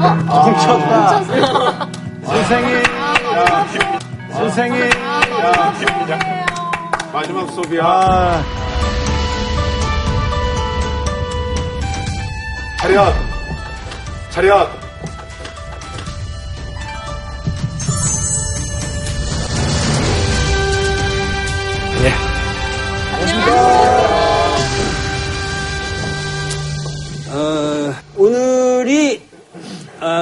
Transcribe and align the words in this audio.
훔쳤다. 0.00 1.22
선생님, 2.24 2.76
야, 2.76 3.66
선생님, 4.32 4.82
야, 4.82 5.20
마지막. 7.12 7.50
아. 7.82 8.42
차렷! 12.78 13.14
차렷! 14.30 14.79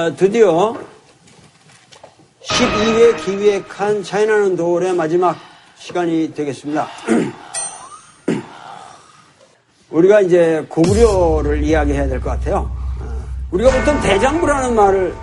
어, 0.09 0.15
드디어 0.15 0.75
12회 2.43 3.23
기획한 3.25 4.01
차이나는 4.01 4.55
도올의 4.55 4.95
마지막 4.95 5.37
시간이 5.77 6.33
되겠습니다. 6.33 6.87
우리가 9.91 10.21
이제 10.21 10.65
고구려를 10.67 11.63
이야기해야 11.63 12.07
될 12.07 12.19
것 12.19 12.31
같아요. 12.31 12.71
어, 13.01 13.23
우리가 13.51 13.69
보통 13.71 14.01
대장부라는 14.01 14.73
말을 14.75 15.13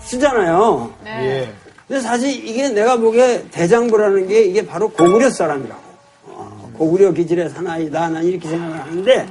쓰잖아요. 0.00 0.94
예. 1.06 1.52
근데 1.86 2.00
사실 2.00 2.30
이게 2.48 2.70
내가 2.70 2.96
보기에 2.96 3.48
대장부라는 3.50 4.28
게 4.28 4.44
이게 4.44 4.64
바로 4.66 4.88
고구려 4.88 5.28
사람이라고. 5.28 5.82
어, 6.28 6.70
고구려 6.78 7.12
기질의 7.12 7.50
사나이다. 7.50 8.08
난 8.08 8.24
이렇게 8.24 8.48
생각을 8.48 8.80
하는데 8.80 9.28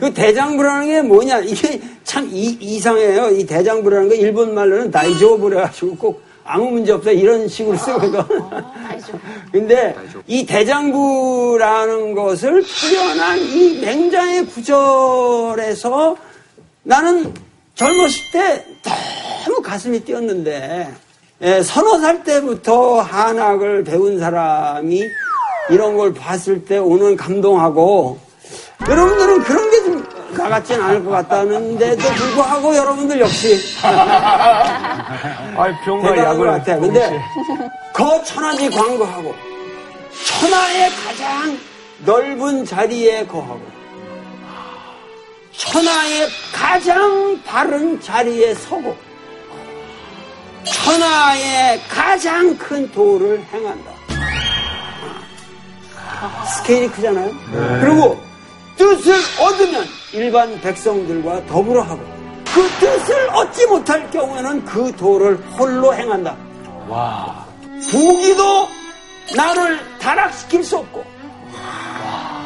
그 0.00 0.12
대장부라는 0.12 0.86
게 0.86 1.02
뭐냐. 1.02 1.40
이게 1.40 1.80
참 2.04 2.28
이, 2.32 2.80
상해요 2.80 3.30
이 3.30 3.44
대장부라는 3.44 4.08
거 4.08 4.14
일본 4.14 4.54
말로는 4.54 4.90
다이조부래 4.90 5.60
가지고 5.60 5.96
꼭 5.96 6.22
아무 6.42 6.70
문제 6.70 6.92
없어 6.92 7.12
이런 7.12 7.46
식으로 7.46 7.76
쓰거든. 7.76 8.20
근데 9.52 9.94
이 10.26 10.46
대장부라는 10.46 12.14
것을 12.14 12.62
풀어난 12.62 13.38
이 13.38 13.80
맹장의 13.80 14.46
구절에서 14.46 16.16
나는 16.82 17.32
젊었을 17.74 18.30
때 18.32 18.64
너무 19.46 19.62
가슴이 19.62 20.00
뛰었는데 20.00 20.90
예, 21.42 21.62
서너 21.62 21.98
살 21.98 22.24
때부터 22.24 23.00
한학을 23.00 23.84
배운 23.84 24.18
사람이 24.18 25.02
이런 25.70 25.96
걸 25.96 26.12
봤을 26.12 26.64
때 26.64 26.78
오는 26.78 27.16
감동하고 27.16 28.18
여러분들은 28.88 29.42
그런 29.44 29.70
게좀 29.70 30.08
가같진 30.36 30.80
않을 30.80 31.04
것 31.04 31.10
같다는데도 31.10 32.08
불구하고 32.08 32.76
여러분들 32.76 33.20
역시 33.20 33.58
아, 33.82 35.80
병과 35.84 36.16
약을 36.16 36.46
같아. 36.46 36.76
근데 36.78 37.22
거천하지 37.92 38.70
광고하고 38.70 39.34
천하의 40.24 40.90
가장 40.90 41.58
넓은 42.04 42.64
자리에 42.64 43.26
거하고 43.26 43.60
천하의 45.52 46.28
가장 46.54 47.42
바른 47.44 48.00
자리에 48.00 48.54
서고 48.54 48.96
천하의 50.64 51.80
가장 51.88 52.56
큰 52.56 52.90
도를 52.92 53.44
행한다. 53.52 53.90
스케일이 56.46 56.88
크잖아요. 56.88 57.26
네. 57.26 57.80
그리고 57.80 58.29
뜻을 58.80 59.12
얻으면 59.38 59.84
일반 60.14 60.58
백성들과 60.62 61.44
더불어 61.44 61.82
하고 61.82 62.00
그 62.54 62.62
뜻을 62.80 63.28
얻지 63.28 63.66
못할 63.66 64.10
경우에는 64.10 64.64
그 64.64 64.90
도를 64.96 65.36
홀로 65.58 65.94
행한다. 65.94 66.34
와. 66.88 67.44
부기도 67.90 68.66
나를 69.36 69.78
타락시킬 70.00 70.64
수 70.64 70.78
없고 70.78 71.04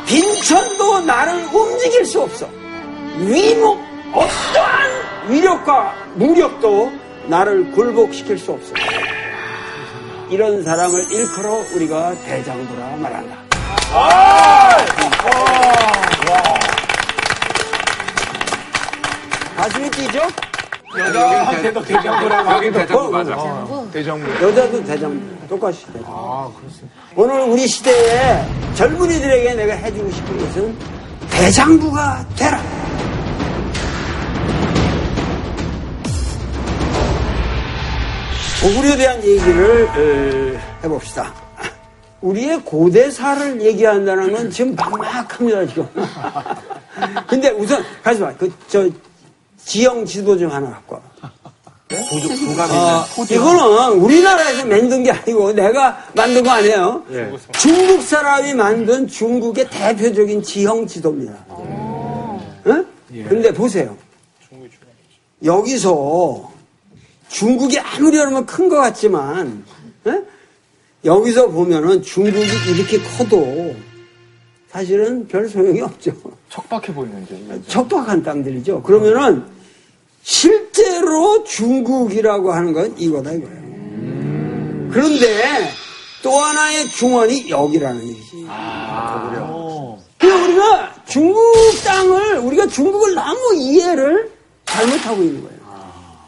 빈천도 0.06 1.02
나를 1.02 1.34
움직일 1.54 2.04
수 2.04 2.22
없어. 2.22 2.48
위목 3.18 3.78
어떠한 4.12 5.28
위력과 5.28 5.94
무력도 6.14 6.92
나를 7.28 7.70
굴복시킬 7.70 8.38
수 8.38 8.52
없어. 8.52 8.72
이런 10.30 10.64
사람을 10.64 11.12
일컬어 11.12 11.64
우리가 11.76 12.14
대장부라 12.24 12.96
말한다. 12.96 13.36
가슴이 19.56 19.90
뛰죠? 19.90 20.20
여자한테도 20.96 21.82
대장부라고 21.82 22.50
하긴 22.50 22.72
대장부 22.72 23.10
맞아. 23.10 23.36
대장부. 23.92 24.46
여자도 24.46 24.84
대장부. 24.84 25.48
똑같이 25.48 25.86
대장부. 25.86 26.06
아, 26.08 26.50
그렇습니다. 26.58 26.96
오늘 27.16 27.40
우리 27.40 27.66
시대에 27.66 28.44
젊은이들에게 28.74 29.54
내가 29.54 29.74
해주고 29.74 30.10
싶은 30.10 30.38
것은 30.38 30.78
대장부가 31.30 32.24
되라. 32.36 32.60
고구려에 38.62 38.96
대한 38.96 39.22
얘기를 39.24 40.58
해봅시다. 40.82 41.43
우리의 42.24 42.62
고대사를 42.64 43.60
얘기한다는 43.60 44.32
건 44.32 44.50
지금 44.50 44.74
막막합니다, 44.74 45.66
지금. 45.66 45.86
근데 47.28 47.50
우선, 47.50 47.84
가지 48.02 48.20
마. 48.20 48.32
그, 48.34 48.50
저, 48.66 48.88
지형 49.62 50.06
지도 50.06 50.36
좀 50.36 50.50
하나 50.50 50.70
갖고 50.70 50.94
와. 50.96 51.02
네? 51.88 52.00
어, 52.00 53.24
이거는 53.30 54.00
우리나라에서 54.00 54.66
만든 54.66 55.02
게 55.02 55.10
아니고 55.12 55.52
내가 55.52 56.02
만든 56.14 56.42
거 56.42 56.50
아니에요. 56.50 57.04
예. 57.12 57.30
중국 57.52 58.02
사람이 58.02 58.54
만든 58.54 59.06
중국의 59.06 59.68
대표적인 59.68 60.42
지형 60.42 60.86
지도입니다. 60.86 61.34
응? 62.66 62.86
예. 63.12 63.24
근데 63.24 63.52
보세요. 63.52 63.96
여기서 65.44 66.50
중국이 67.28 67.78
아무리 67.78 68.16
여러분 68.16 68.46
큰것 68.46 68.80
같지만 68.80 69.64
에? 70.06 70.33
여기서 71.04 71.48
보면은 71.48 72.02
중국이 72.02 72.46
이렇게 72.76 72.98
커도 72.98 73.74
사실은 74.70 75.26
별 75.28 75.48
소용이 75.48 75.80
없죠. 75.80 76.12
척박해 76.48 76.92
보이는데. 76.94 77.62
척박한 77.68 78.22
땅들이죠. 78.22 78.82
그러면은 78.82 79.44
실제로 80.22 81.44
중국이라고 81.44 82.52
하는 82.52 82.72
건 82.72 82.94
이거다 82.98 83.32
이거예요. 83.32 83.56
음. 83.56 84.90
그런데 84.92 85.70
또 86.22 86.32
하나의 86.32 86.88
중원이 86.90 87.50
여기라는 87.50 88.02
얘기지. 88.02 88.46
아, 88.48 89.28
그래요. 89.28 89.98
그러니까 90.18 90.44
우리가 90.44 90.94
중국 91.06 91.42
땅을 91.84 92.38
우리가 92.38 92.66
중국을 92.66 93.14
너무 93.14 93.54
이해를 93.56 94.32
잘못하고 94.64 95.22
있는 95.22 95.42
거예요. 95.42 95.64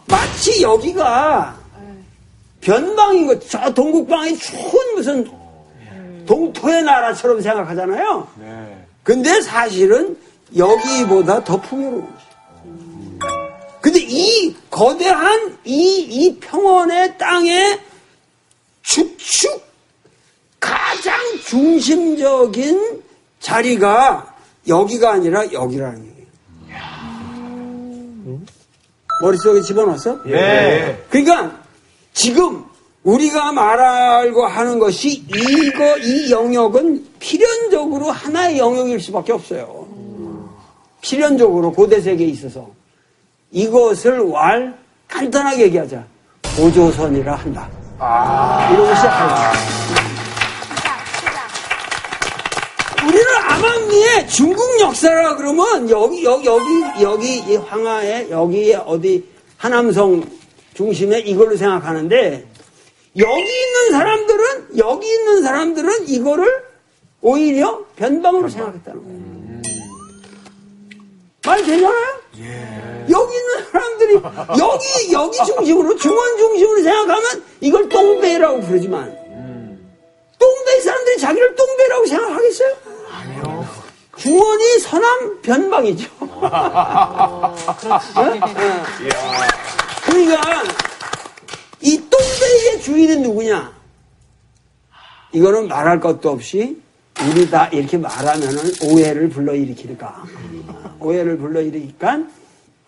마치 0.06 0.62
여기가 0.62 1.55
변방인 2.66 3.28
것, 3.28 3.48
저 3.48 3.72
동국방이 3.72 4.36
추운 4.38 4.94
무슨 4.96 5.30
동토의 6.26 6.82
나라처럼 6.82 7.40
생각하잖아요. 7.40 8.26
네. 8.40 8.86
근데 9.04 9.40
사실은 9.40 10.18
여기보다 10.56 11.44
더 11.44 11.60
풍요로운 11.60 12.08
것이죠. 12.12 12.26
근데 13.80 14.00
이 14.00 14.56
거대한 14.68 15.56
이, 15.64 16.00
이 16.00 16.40
평원의 16.40 17.16
땅에 17.18 17.78
축축 18.82 19.64
가장 20.58 21.14
중심적인 21.44 23.00
자리가 23.38 24.34
여기가 24.66 25.12
아니라 25.12 25.52
여기라는 25.52 26.04
얘기예요. 26.04 26.26
머릿속에 29.22 29.60
집어넣었어? 29.60 30.22
예. 30.26 31.04
그러니까 31.10 31.64
지금 32.12 32.64
우리가 33.06 33.52
말하고 33.52 34.46
하는 34.46 34.80
것이 34.80 35.24
이거 35.28 35.96
이 35.98 36.28
영역은 36.28 37.06
필연적으로 37.20 38.10
하나의 38.10 38.58
영역일 38.58 39.00
수밖에 39.00 39.32
없어요. 39.32 39.86
필연적으로 41.00 41.70
고대 41.70 42.00
세계에 42.00 42.26
있어서 42.26 42.68
이것을 43.52 44.18
왈 44.18 44.76
간단하게 45.06 45.62
얘기하자 45.64 46.04
보조선이라 46.56 47.36
한다. 47.36 47.68
아~ 48.00 48.68
이러고 48.72 48.92
시작하자. 48.96 49.52
우리는 53.04 53.24
암암리에 53.48 54.26
중국 54.26 54.80
역사라 54.80 55.36
그러면 55.36 55.88
여기 55.88 56.24
여기 56.24 56.44
여기 56.44 57.02
여기 57.02 57.38
이 57.38 57.56
황하에 57.56 58.30
여기에 58.30 58.74
어디 58.84 59.24
하남성 59.58 60.24
중심에 60.74 61.20
이걸로 61.20 61.56
생각하는데 61.56 62.55
여기 63.18 63.42
있는 63.42 63.90
사람들은 63.92 64.78
여기 64.78 65.08
있는 65.08 65.42
사람들은 65.42 66.08
이거를 66.08 66.64
오히려 67.22 67.84
변방으로 67.96 68.48
생각했다는 68.48 69.02
거예요. 69.02 69.16
말 71.46 71.64
되잖아요? 71.64 72.20
예. 72.38 73.06
여기 73.08 73.36
있는 73.36 73.70
사람들이 73.70 74.14
여기 74.58 75.12
여기 75.12 75.36
중심으로 75.44 75.96
중원 75.96 76.36
중심으로 76.36 76.82
생각하면 76.82 77.44
이걸 77.60 77.88
똥배라고 77.88 78.60
부르지만 78.62 79.16
똥배 80.38 80.80
사람들이 80.80 81.18
자기를 81.18 81.54
똥배라고 81.54 82.06
생각하겠어요? 82.06 82.76
아니요. 83.10 83.66
중원이 84.16 84.78
서남 84.80 85.40
변방이죠. 85.42 86.10
그러니까 90.04 90.62
이 91.86 91.96
똥배의 92.10 92.80
주인은 92.82 93.22
누구냐? 93.22 93.72
이거는 95.30 95.68
말할 95.68 96.00
것도 96.00 96.30
없이 96.30 96.82
우리 97.30 97.48
다 97.48 97.68
이렇게 97.68 97.96
말하면은 97.96 98.56
오해를 98.82 99.28
불러일으키니까 99.28 100.24
오해를 100.98 101.38
불러일으키니까 101.38 102.24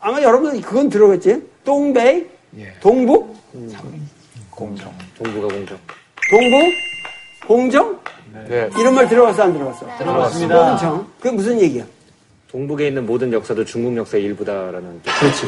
아마 0.00 0.20
여러분 0.20 0.60
그건 0.60 0.88
들어봤지? 0.88 1.42
똥배, 1.64 2.26
예. 2.58 2.74
동북, 2.80 3.36
공정. 4.50 4.92
동부가 5.16 5.46
공정. 5.54 5.78
동북, 6.30 6.74
공정 7.46 8.00
네. 8.48 8.68
이런 8.78 8.94
말 8.96 9.08
들어봤어 9.08 9.44
안 9.44 9.52
들어봤어? 9.52 9.86
들어봤습니다. 9.96 10.70
공정. 10.70 11.12
그게 11.20 11.30
무슨 11.30 11.60
얘기야? 11.60 11.84
동북에 12.50 12.88
있는 12.88 13.06
모든 13.06 13.32
역사도 13.32 13.64
중국 13.64 13.96
역사의 13.96 14.24
일부다라는 14.24 15.02
뜻. 15.02 15.10
그렇지. 15.20 15.46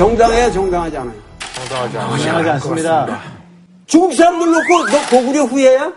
정당해야 0.00 0.50
정당하지 0.50 0.96
않아요. 0.96 1.14
정당하지 1.54 1.98
않아요. 1.98 2.16
이상하지 2.16 2.48
않습니다. 2.48 3.20
중국 3.84 4.14
사람들 4.14 4.50
놓고 4.50 4.86
너 4.86 5.06
고구려 5.10 5.42
후예야? 5.44 5.92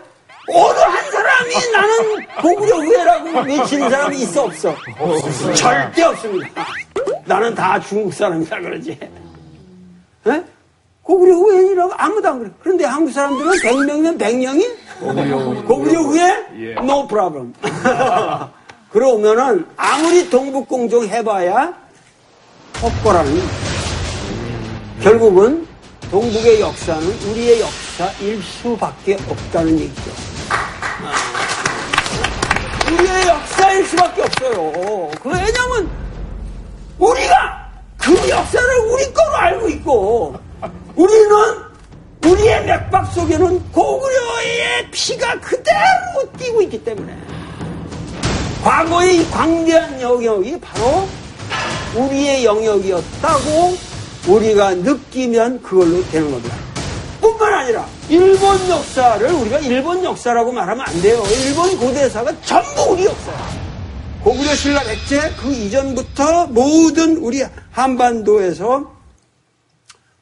어느 0.46 0.78
한 0.78 1.10
사람이 1.10 1.54
나는 1.72 2.26
고구려 2.42 2.76
후예라고 2.82 3.40
외치는 3.48 3.88
사람이 3.88 4.16
있어 4.18 4.44
없어? 4.44 4.74
절대 5.56 6.02
없습니다. 6.02 6.66
나는 7.24 7.54
다 7.54 7.80
중국 7.80 8.12
사람이라 8.12 8.60
그러지. 8.60 8.90
에? 10.26 10.44
고구려 11.02 11.32
후예라고 11.36 11.94
아무도 11.96 12.28
안 12.28 12.40
그래. 12.40 12.50
그런데 12.62 12.84
한국 12.84 13.10
사람들은 13.10 13.52
100명이면 13.52 14.18
100명이 14.20 15.66
고구려 15.66 16.00
후예? 16.00 16.46
예. 16.58 16.72
No 16.72 17.08
problem. 17.08 17.54
그러면은 18.92 19.66
아무리 19.78 20.28
동북공정 20.28 21.06
해봐야 21.08 21.72
헛거라는. 22.82 23.63
결국은 25.02 25.66
동북의 26.10 26.60
역사는 26.60 27.06
우리의 27.30 27.60
역사일 27.60 28.42
수밖에 28.42 29.14
없다는 29.28 29.78
얘기죠. 29.80 30.10
아. 31.02 31.12
우리의 32.92 33.26
역사일 33.26 33.86
수밖에 33.86 34.22
없어요. 34.22 35.10
그 35.22 35.28
왜냐면 35.28 35.90
우리가 36.98 37.70
그 37.98 38.28
역사를 38.28 38.78
우리 38.90 39.12
거로 39.12 39.36
알고 39.36 39.68
있고 39.70 40.36
우리는 40.94 41.30
우리의 42.24 42.64
맥박 42.64 43.12
속에는 43.12 43.72
고구려의 43.72 44.90
피가 44.92 45.40
그대로 45.40 46.32
뛰고 46.38 46.62
있기 46.62 46.84
때문에 46.84 47.16
과거의 48.62 49.18
이 49.18 49.30
광대한 49.30 50.00
영역이 50.00 50.58
바로 50.60 51.06
우리의 51.94 52.44
영역이었다고 52.44 53.93
우리가 54.26 54.74
느끼면 54.74 55.62
그걸로 55.62 56.02
되는 56.10 56.30
겁니다. 56.30 56.56
뿐만 57.20 57.52
아니라 57.52 57.86
일본 58.08 58.68
역사를 58.68 59.32
우리가 59.32 59.58
일본 59.60 60.04
역사라고 60.04 60.52
말하면 60.52 60.86
안 60.86 61.02
돼요. 61.02 61.22
일본 61.46 61.76
고대사가 61.78 62.32
전부 62.42 62.92
우리 62.92 63.04
역사야. 63.04 63.64
고구려 64.22 64.54
신라 64.54 64.82
백제 64.84 65.32
그 65.40 65.52
이전부터 65.52 66.46
모든 66.46 67.18
우리 67.18 67.42
한반도에서 67.70 68.92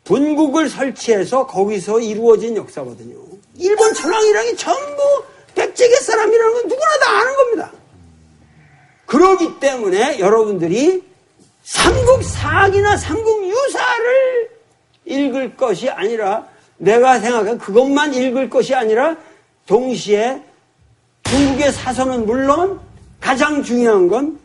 분국을 0.04 0.68
설치해서 0.68 1.46
거기서 1.46 2.00
이루어진 2.00 2.56
역사거든요. 2.56 3.16
일본 3.58 3.94
천황이랑이 3.94 4.56
전부 4.56 5.24
백제계 5.54 5.94
사람이라는 5.96 6.52
건 6.54 6.62
누구나 6.64 6.98
다 7.04 7.20
아는 7.20 7.36
겁니다. 7.36 7.72
그러기 9.06 9.60
때문에 9.60 10.18
여러분들이 10.18 11.11
삼국사학이나 11.62 12.96
삼국유사를 12.96 14.50
읽을 15.04 15.56
것이 15.56 15.88
아니라 15.88 16.46
내가 16.76 17.18
생각한 17.18 17.58
그것만 17.58 18.14
읽을 18.14 18.50
것이 18.50 18.74
아니라 18.74 19.16
동시에 19.66 20.42
중국의 21.24 21.72
사서는 21.72 22.26
물론 22.26 22.80
가장 23.20 23.62
중요한 23.62 24.08
건 24.08 24.38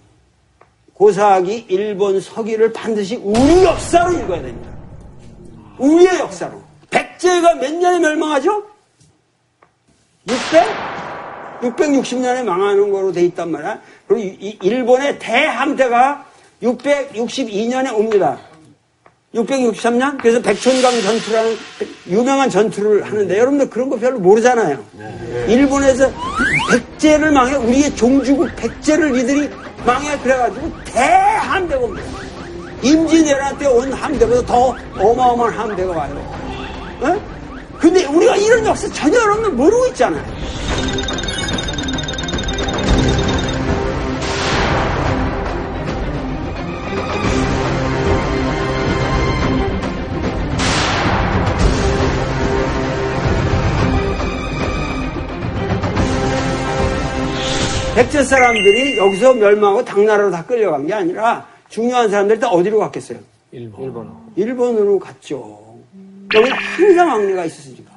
고사학이 0.93 1.65
일본 1.69 2.19
서기를 2.19 2.73
반드시 2.73 3.15
우리 3.17 3.63
역사로 3.63 4.13
읽어야 4.13 4.41
됩니다. 4.41 4.71
우리의 5.77 6.19
역사로. 6.19 6.61
백제가 6.89 7.55
몇 7.55 7.71
년에 7.73 7.99
멸망하죠? 7.99 8.63
600? 10.27 10.63
660년에 11.61 12.43
망하는 12.43 12.91
거로 12.91 13.11
돼 13.11 13.23
있단 13.25 13.51
말이야. 13.51 13.81
그리고 14.07 14.65
일본의 14.65 15.19
대함대가 15.19 16.26
662년에 16.63 17.93
옵니다. 17.93 18.37
663년? 19.35 20.17
그래서 20.19 20.41
백촌강 20.41 21.01
전투라는 21.01 21.57
유명한 22.07 22.49
전투를 22.49 23.03
하는데 23.03 23.37
여러분들 23.37 23.69
그런 23.69 23.89
거 23.89 23.97
별로 23.97 24.19
모르잖아요. 24.19 24.83
일본에서 25.47 26.11
백제를 26.71 27.31
망해 27.31 27.55
우리의 27.55 27.95
종주국 27.95 28.49
백제를 28.55 29.15
이들이 29.19 29.49
망해 29.85 30.17
그래가지고 30.19 30.71
대함대가 30.85 31.81
옵니다. 31.83 32.07
임진왜란 32.81 33.57
때 33.57 33.65
온 33.67 33.91
함대보다 33.91 34.45
더 34.45 34.75
어마어마한 34.97 35.53
함대가 35.53 35.91
와요. 35.91 36.97
어? 37.01 37.21
근데 37.79 38.05
우리가 38.05 38.35
이런 38.37 38.65
역사 38.65 38.87
전혀 38.91 39.19
여러분들 39.19 39.51
모르고 39.51 39.87
있잖아요. 39.87 40.23
백제 57.97 58.23
사람들이 58.23 58.95
여기서 58.95 59.33
멸망하고 59.33 59.83
당나라로 59.83 60.29
다 60.29 60.45
끌려간 60.45 60.85
게 60.85 60.93
아니라 60.93 61.43
중요한 61.67 62.07
사람들이 62.07 62.39
다 62.39 62.47
어디로 62.47 62.77
갔겠어요? 62.77 63.17
일본. 63.51 64.07
일본으로 64.35 64.99
갔죠. 64.99 65.57
여기 66.35 66.47
항상 66.47 67.09
왕래가 67.09 67.45
있었으니까. 67.45 67.91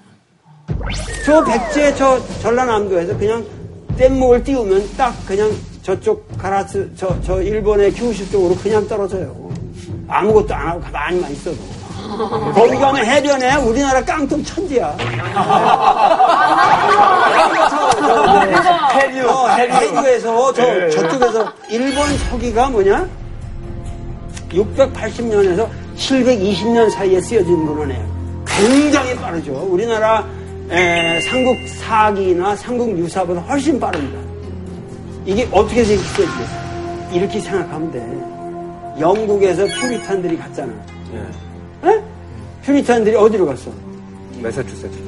저 1.26 1.45
백제 1.45 1.95
저 1.97 2.19
전라남도에서 2.40 3.19
그냥 3.19 3.45
뗏목을 3.99 4.42
띄우면 4.42 4.88
딱 4.97 5.14
그냥 5.26 5.52
저쪽 5.83 6.26
가라스 6.38 6.90
저, 6.97 7.21
저 7.21 7.42
일본의 7.42 7.92
규슈 7.92 8.30
쪽으로 8.30 8.54
그냥 8.54 8.88
떨어져요. 8.88 9.50
아무것도 10.09 10.54
안 10.54 10.69
하고 10.69 10.80
가만히만 10.80 11.30
있어도. 11.33 11.59
거기 12.54 12.75
가면 12.75 13.04
해변에 13.04 13.57
우리나라 13.57 14.02
깡통 14.02 14.42
천지야. 14.42 14.97
해류, 20.02 20.28
어, 20.28 20.52
해류에서 20.52 20.90
저, 20.90 20.90
저쪽에서 20.90 21.52
일본 21.71 22.07
서기가 22.19 22.71
뭐냐? 22.71 23.09
680년에서 24.50 25.69
720년 25.97 26.90
사이에 26.90 27.21
쓰여진 27.21 27.57
문헌이에요. 27.59 28.45
굉장히 28.47 29.14
빠르죠. 29.16 29.52
우리나라 29.71 30.26
에, 30.71 31.21
삼국 31.21 31.57
사기나 31.69 32.57
삼국 32.57 32.97
유사보다 32.99 33.40
훨씬 33.42 33.78
빠릅니다. 33.78 34.19
이게 35.26 35.47
어떻게 35.52 35.85
생겼겠어요? 35.85 37.11
이렇게 37.12 37.40
생각하면 37.40 37.92
돼. 37.92 39.00
영국에서 39.00 39.66
퓨리탄들이 39.66 40.37
갔잖아. 40.38 40.73
예. 41.14 41.88
에? 41.88 42.02
퓨리탄들이 42.64 43.16
어디로 43.16 43.47
갔어? 43.47 43.71
매사추세츠. 44.40 44.99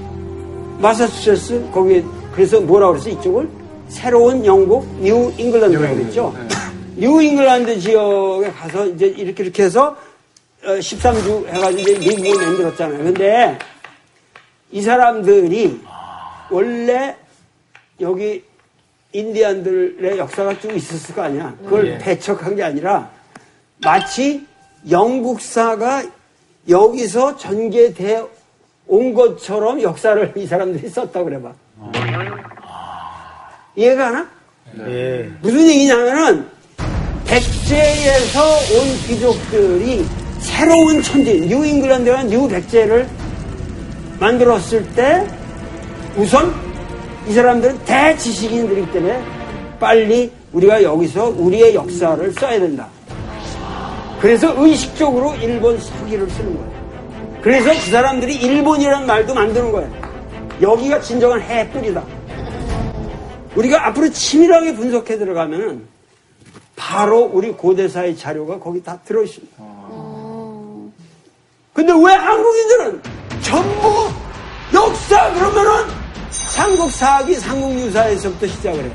마사추세츠 0.79 1.71
거기에 1.73 2.05
그래서 2.35 2.61
뭐라고 2.61 2.95
그랬어 2.95 3.11
이쪽을 3.11 3.49
새로운 3.93 4.45
영국 4.45 4.87
뉴 5.01 5.33
잉글랜드라고 5.37 5.95
그랬죠. 5.95 6.35
뉴 6.97 7.23
잉글랜드 7.23 7.79
지역에 7.79 8.51
가서 8.51 8.87
이제 8.87 9.07
이렇게 9.07 9.45
이렇게 9.45 9.63
해서 9.65 9.97
어, 10.65 10.69
13주 10.69 11.47
해가지고 11.47 11.91
이제 11.91 11.99
미국을 11.99 12.47
만들었잖아요. 12.47 13.05
근데 13.05 13.59
이 14.71 14.81
사람들이 14.81 15.81
원래 16.51 17.17
여기 18.01 18.43
인디안들의 19.13 20.19
역사가 20.19 20.59
쭉 20.59 20.75
있었을 20.75 21.15
거 21.15 21.23
아니야. 21.23 21.55
그걸 21.63 21.99
배척한 21.99 22.57
게 22.57 22.63
아니라 22.63 23.11
마치 23.83 24.47
영국사가 24.91 26.03
여기서 26.69 27.37
전개돼 27.37 28.25
온 28.87 29.13
것처럼 29.15 29.83
역사를 29.83 30.33
이 30.37 30.47
사람들이 30.47 30.89
썼다고 30.89 31.27
그래봐. 31.27 31.53
이해가 33.75 34.11
가나? 34.11 34.29
예. 34.89 35.31
무슨 35.41 35.67
얘기냐면은 35.67 36.47
백제에서 37.27 38.43
온 38.45 38.97
귀족들이 39.07 40.05
새로운 40.41 41.03
천지, 41.03 41.41
뉴 41.41 41.65
잉글랜드와 41.65 42.25
뉴 42.25 42.49
백제를 42.49 43.09
만들었을 44.21 44.93
때 44.95 45.27
우선 46.17 46.53
이 47.27 47.33
사람들은 47.33 47.85
대지식인들이기 47.85 48.93
때문에 48.93 49.23
빨리 49.81 50.31
우리가 50.53 50.83
여기서 50.83 51.35
우리의 51.37 51.75
역사를 51.75 52.33
써야 52.33 52.59
된다. 52.59 52.89
그래서 54.21 54.55
의식적으로 54.63 55.35
일본 55.37 55.79
서기를 55.79 56.29
쓰는 56.31 56.55
거예요. 56.55 56.73
그래서 57.41 57.71
그 57.71 57.91
사람들이 57.91 58.37
일본이라는 58.37 59.07
말도 59.07 59.35
만드는 59.35 59.73
거예요. 59.73 59.91
여기가 60.61 61.01
진정한 61.01 61.41
해뿌리다. 61.41 62.03
우리가 63.63 63.87
앞으로 63.89 64.11
치밀하게 64.11 64.75
분석해 64.75 65.19
들어가면은 65.19 65.87
바로 66.75 67.31
우리 67.33 67.53
고대사의 67.53 68.17
자료가 68.17 68.59
거기 68.59 68.83
다 68.83 68.99
들어있습니다. 69.05 69.57
근데 71.73 71.93
왜 71.93 72.13
한국인들은 72.13 73.03
전부 73.41 74.11
역사 74.75 75.33
그러면은 75.33 75.87
삼국사기 76.31 77.35
삼국유사에서부터 77.37 78.47
시작을 78.47 78.85
해요. 78.85 78.93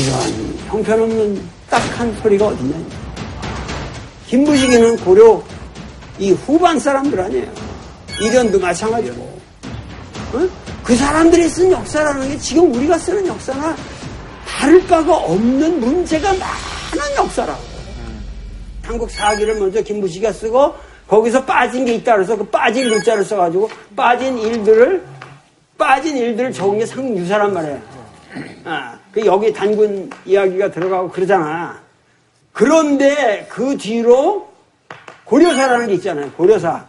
이런 0.00 0.58
형편없는 0.68 1.42
딱한 1.68 2.16
소리가 2.22 2.46
어딨냐. 2.46 2.76
김부식이는 4.28 4.96
고려 4.98 5.42
이 6.18 6.32
후반 6.32 6.78
사람들 6.78 7.20
아니에요. 7.20 7.52
이련도 8.20 8.58
마찬가지고. 8.58 9.38
어? 10.34 10.67
그 10.88 10.96
사람들이 10.96 11.50
쓴 11.50 11.70
역사라는 11.70 12.28
게 12.28 12.38
지금 12.38 12.74
우리가 12.74 12.96
쓰는 12.96 13.26
역사나 13.26 13.76
다를 14.46 14.82
바가 14.86 15.14
없는 15.14 15.80
문제가 15.80 16.30
많은 16.32 17.14
역사라고. 17.14 17.60
한국 18.82 19.10
사기를 19.10 19.56
먼저 19.56 19.82
김부식이가 19.82 20.32
쓰고 20.32 20.74
거기서 21.06 21.44
빠진 21.44 21.84
게 21.84 21.92
있다 21.96 22.14
그래서 22.14 22.38
그 22.38 22.44
빠진 22.44 22.88
글자를 22.88 23.22
써가지고 23.22 23.68
빠진 23.94 24.38
일들을 24.38 25.04
빠진 25.76 26.16
일들을 26.16 26.54
적은 26.54 26.78
게 26.78 26.86
상유사란 26.86 27.52
말이에요. 27.52 27.82
아, 28.64 28.98
그 29.12 29.26
여기 29.26 29.52
단군 29.52 30.08
이야기가 30.24 30.70
들어가고 30.70 31.10
그러잖아. 31.10 31.82
그런데 32.54 33.46
그 33.50 33.76
뒤로 33.76 34.48
고려사라는 35.24 35.88
게 35.88 35.94
있잖아요. 35.94 36.30
고려사. 36.32 36.86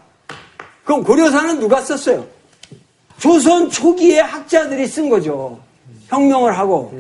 그럼 0.85 1.03
고려사는 1.03 1.59
누가 1.59 1.81
썼어요? 1.81 2.38
조선 3.19 3.69
초기에 3.69 4.21
학자들이 4.21 4.87
쓴 4.87 5.09
거죠. 5.09 5.59
혁명을 6.07 6.57
하고. 6.57 6.93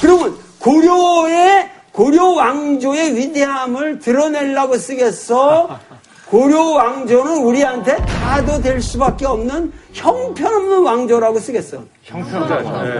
그러면 0.00 0.36
고려의 0.58 1.70
고려 1.92 2.24
왕조의 2.28 3.16
위대함을 3.16 3.98
드러내려고 3.98 4.76
쓰겠어. 4.76 5.78
고려 6.26 6.60
왕조는 6.60 7.38
우리한테 7.44 7.96
다도 7.96 8.60
될 8.60 8.82
수밖에 8.82 9.26
없는 9.26 9.72
형편없는 9.94 10.82
왕조라고 10.82 11.38
쓰겠어. 11.38 11.82
형평자. 12.02 12.56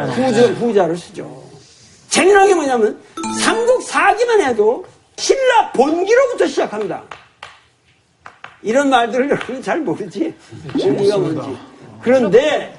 후자, 0.06 0.42
후자를 0.54 0.96
쓰죠. 0.96 1.42
재미난 2.08 2.48
게 2.48 2.54
뭐냐면 2.54 2.98
삼국 3.40 3.82
사기만 3.82 4.40
해도 4.40 4.84
신라 5.16 5.72
본기로부터 5.72 6.46
시작합니다. 6.46 7.02
이런 8.62 8.88
말들을 8.88 9.28
여러분 9.30 9.62
잘 9.62 9.78
모르지. 9.80 10.34
본기가 10.72 11.18
뭔지. 11.18 11.56
그런데 12.02 12.78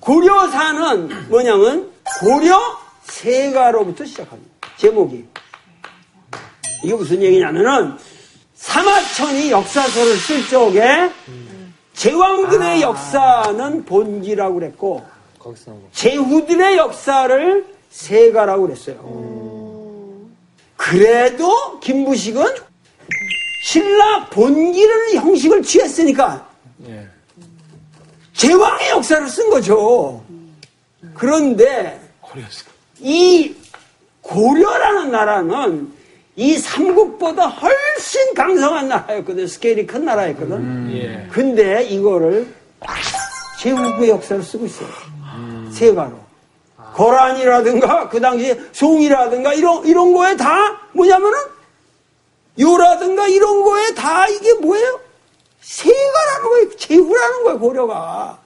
고려사는 0.00 1.28
뭐냐면 1.28 1.90
고려 2.20 2.58
세가로부터 3.04 4.04
시작합니다. 4.04 4.50
제목이. 4.76 5.24
이게 6.84 6.94
무슨 6.94 7.22
얘기냐면은 7.22 7.96
사마천이 8.54 9.50
역사서를 9.50 10.16
쓸 10.16 10.48
적에 10.48 11.10
제왕들의 11.94 12.82
역사는 12.82 13.84
본기라고 13.84 14.54
그랬고 14.54 15.04
제후들의 15.92 16.76
역사를 16.76 17.66
세가라고 17.90 18.62
그랬어요. 18.66 19.32
그래도 20.76 21.78
김부식은 21.80 22.44
신라 23.64 24.26
본기라는 24.26 25.14
형식을 25.14 25.62
취했으니까 25.62 26.48
제왕의 28.34 28.90
역사를 28.90 29.28
쓴 29.28 29.50
거죠. 29.50 30.22
그런데 31.14 32.00
이 33.00 33.54
고려라는 34.22 35.10
나라는 35.10 35.92
이 36.36 36.56
삼국보다 36.56 37.46
훨씬 37.46 38.34
강성한 38.34 38.88
나라였거든. 38.88 39.46
스케일이 39.46 39.86
큰 39.86 40.04
나라였거든. 40.04 40.90
예. 40.96 41.28
근데 41.30 41.82
이거를 41.84 42.52
제후의 43.60 44.08
역사를 44.08 44.42
쓰고 44.42 44.64
있어요. 44.66 44.88
세가로. 45.70 46.22
거란이라든가 46.94 48.08
그 48.08 48.20
당시에 48.20 48.58
송이라든가 48.72 49.54
이런 49.54 49.84
이런 49.86 50.12
거에 50.12 50.36
다 50.36 50.80
뭐냐면은 50.92 51.38
요라든가 52.60 53.28
이런 53.28 53.62
거에 53.62 53.94
다 53.94 54.26
이게 54.28 54.54
뭐예요? 54.54 55.00
세가라는 55.62 56.48
거예요. 56.50 56.76
제후라는 56.76 57.44
거예요. 57.44 57.58
고려가. 57.58 58.38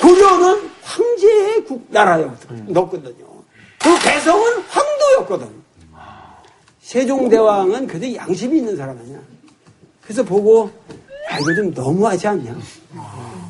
고려는 0.00 0.70
황제의 0.82 1.64
국 1.64 1.86
나라였거든요. 1.88 2.72
그 3.80 3.98
개성은 4.02 4.62
황도였거든. 4.62 5.64
세종대왕은 6.80 7.86
그래도 7.86 8.14
양심이 8.14 8.58
있는 8.58 8.76
사람 8.76 8.98
아니야. 8.98 9.18
그래서 10.02 10.22
보고 10.22 10.70
아 11.30 11.38
이거 11.38 11.54
좀 11.54 11.72
너무하지 11.72 12.26
않냐? 12.28 12.56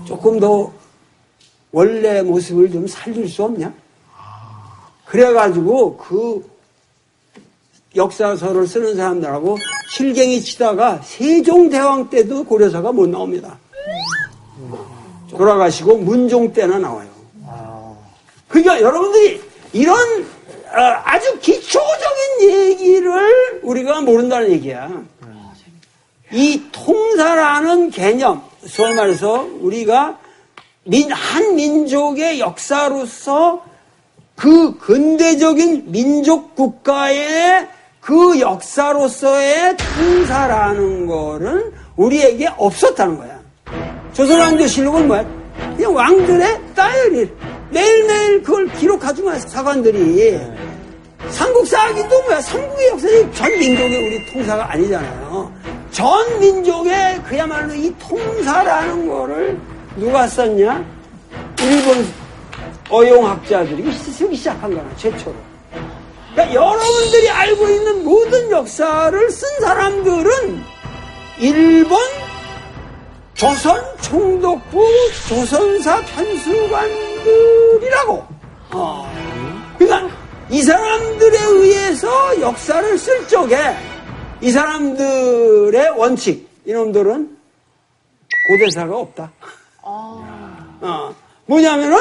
조금 0.05 0.39
더 0.39 0.73
원래 1.73 2.23
모습을 2.23 2.71
좀 2.71 2.87
살릴 2.87 3.29
수 3.29 3.43
없냐? 3.43 3.73
그래가지고 5.07 5.97
그 5.97 6.49
역사서를 7.97 8.67
쓰는 8.67 8.97
사람들하고 8.97 9.59
실갱이 9.91 10.41
치다가 10.43 11.01
세종대왕 11.03 12.11
때도 12.11 12.45
고려사가 12.45 12.93
못 12.93 13.09
나옵니다. 13.09 13.59
돌아가시고 15.31 15.99
문종 15.99 16.53
때나 16.53 16.79
나와요. 16.79 17.09
그러니까 18.49 18.81
여러분들이 18.81 19.41
이런 19.73 19.97
어, 20.23 21.03
아주 21.05 21.39
기초적인 21.41 22.51
얘기를 22.51 23.61
우리가 23.63 24.01
모른다는 24.01 24.51
얘기야. 24.51 24.91
이 26.33 26.63
통사라는 26.73 27.91
개념, 27.91 28.43
소위 28.67 28.93
말해서 28.95 29.49
우리가 29.61 30.19
민, 30.85 31.13
한 31.13 31.55
민족의 31.55 32.41
역사로서 32.41 33.65
그 34.35 34.77
근대적인 34.79 35.93
민족 35.93 36.57
국가의 36.57 37.69
그 38.05 38.39
역사로서의 38.39 39.79
통사라는 39.79 41.07
거는 41.07 41.73
우리에게 41.97 42.51
없었다는 42.59 43.17
거야. 43.17 43.41
조선왕조실록은 44.13 45.07
뭐야? 45.07 45.27
그냥 45.75 45.97
왕들의 45.97 46.61
다이어리. 46.75 47.31
매일매일 47.71 48.43
그걸 48.43 48.71
기록하지만 48.73 49.39
뭐 49.39 49.49
사관들이. 49.49 50.39
삼국사기도 51.31 52.23
뭐야? 52.25 52.43
삼국의 52.43 52.89
역사는 52.91 53.33
전 53.33 53.59
민족의 53.59 54.07
우리 54.07 54.33
통사가 54.33 54.73
아니잖아요. 54.73 55.51
전 55.91 56.41
민족의 56.41 57.23
그야말로 57.23 57.73
이 57.73 57.91
통사라는 57.99 59.09
거를 59.09 59.59
누가 59.97 60.27
썼냐? 60.27 60.85
일본 61.59 62.07
어용학자들이 62.91 63.91
쓰기 63.95 64.37
시작한 64.37 64.75
거야, 64.75 64.85
최초로. 64.99 65.54
그러니까 66.35 66.53
여러분들이 66.53 67.31
알고 67.31 67.69
있는 67.69 68.05
모든 68.05 68.51
역사를 68.51 69.31
쓴 69.31 69.61
사람들은 69.61 70.65
일본 71.39 71.99
조선 73.35 73.81
총독부 74.01 74.85
조선사 75.29 76.01
편수관들이라고. 76.07 77.15
어. 78.73 79.09
그러니까 79.79 80.13
이 80.51 80.61
사람들에 80.63 81.39
의해서 81.39 82.41
역사를 82.41 82.99
쓸 82.99 83.29
적에 83.29 83.57
이 84.41 84.51
사람들의 84.51 85.91
원칙, 85.91 86.49
이놈들은 86.65 87.39
고대사가 88.49 88.97
없다. 88.97 89.31
어. 89.83 91.15
뭐냐면은 91.47 91.99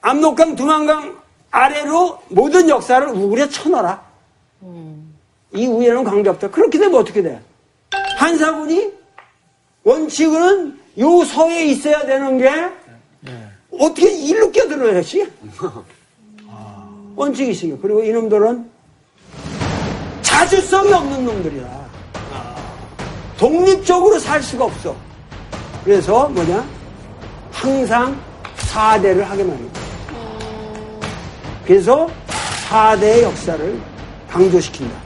압록강, 0.00 0.54
두만강 0.54 1.17
아래로 1.50 2.18
모든 2.28 2.68
역사를 2.68 3.06
우그려 3.08 3.48
쳐놔라. 3.48 4.02
이 5.54 5.66
위에는 5.66 6.04
관계없다. 6.04 6.50
그렇게 6.50 6.78
되면 6.78 7.00
어떻게 7.00 7.22
돼? 7.22 7.40
한사군이 8.18 8.92
원칙은 9.84 10.78
요 10.98 11.24
서에 11.24 11.66
있어야 11.66 12.04
되는 12.04 12.38
게 12.38 12.50
어떻게 13.78 14.10
일로 14.10 14.50
끼어들어야 14.50 15.00
지 15.02 15.26
원칙이 17.16 17.50
있으니까. 17.52 17.78
그리고 17.80 18.02
이놈들은 18.04 18.70
자주성이 20.22 20.92
없는 20.92 21.24
놈들이라. 21.24 21.88
독립적으로 23.38 24.18
살 24.18 24.42
수가 24.42 24.64
없어. 24.66 24.94
그래서 25.84 26.28
뭐냐? 26.28 26.64
항상 27.52 28.20
4대를 28.56 29.20
하게 29.22 29.44
말입니다. 29.44 29.77
그래서 31.68 32.08
4대의 32.70 33.24
역사를 33.24 33.78
강조시킨다. 34.30 34.96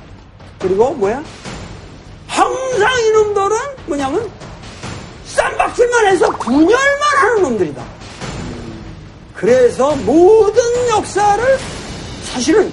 그리고 0.60 0.94
뭐야? 0.94 1.20
항상 2.28 3.04
이놈들은 3.04 3.56
뭐냐면 3.86 4.30
쌈박질만 5.24 6.06
해서 6.06 6.30
분열만 6.30 7.16
하는 7.16 7.42
놈들이다. 7.42 7.82
그래서 9.34 9.96
모든 9.96 10.62
역사를 10.90 11.58
사실은 12.22 12.72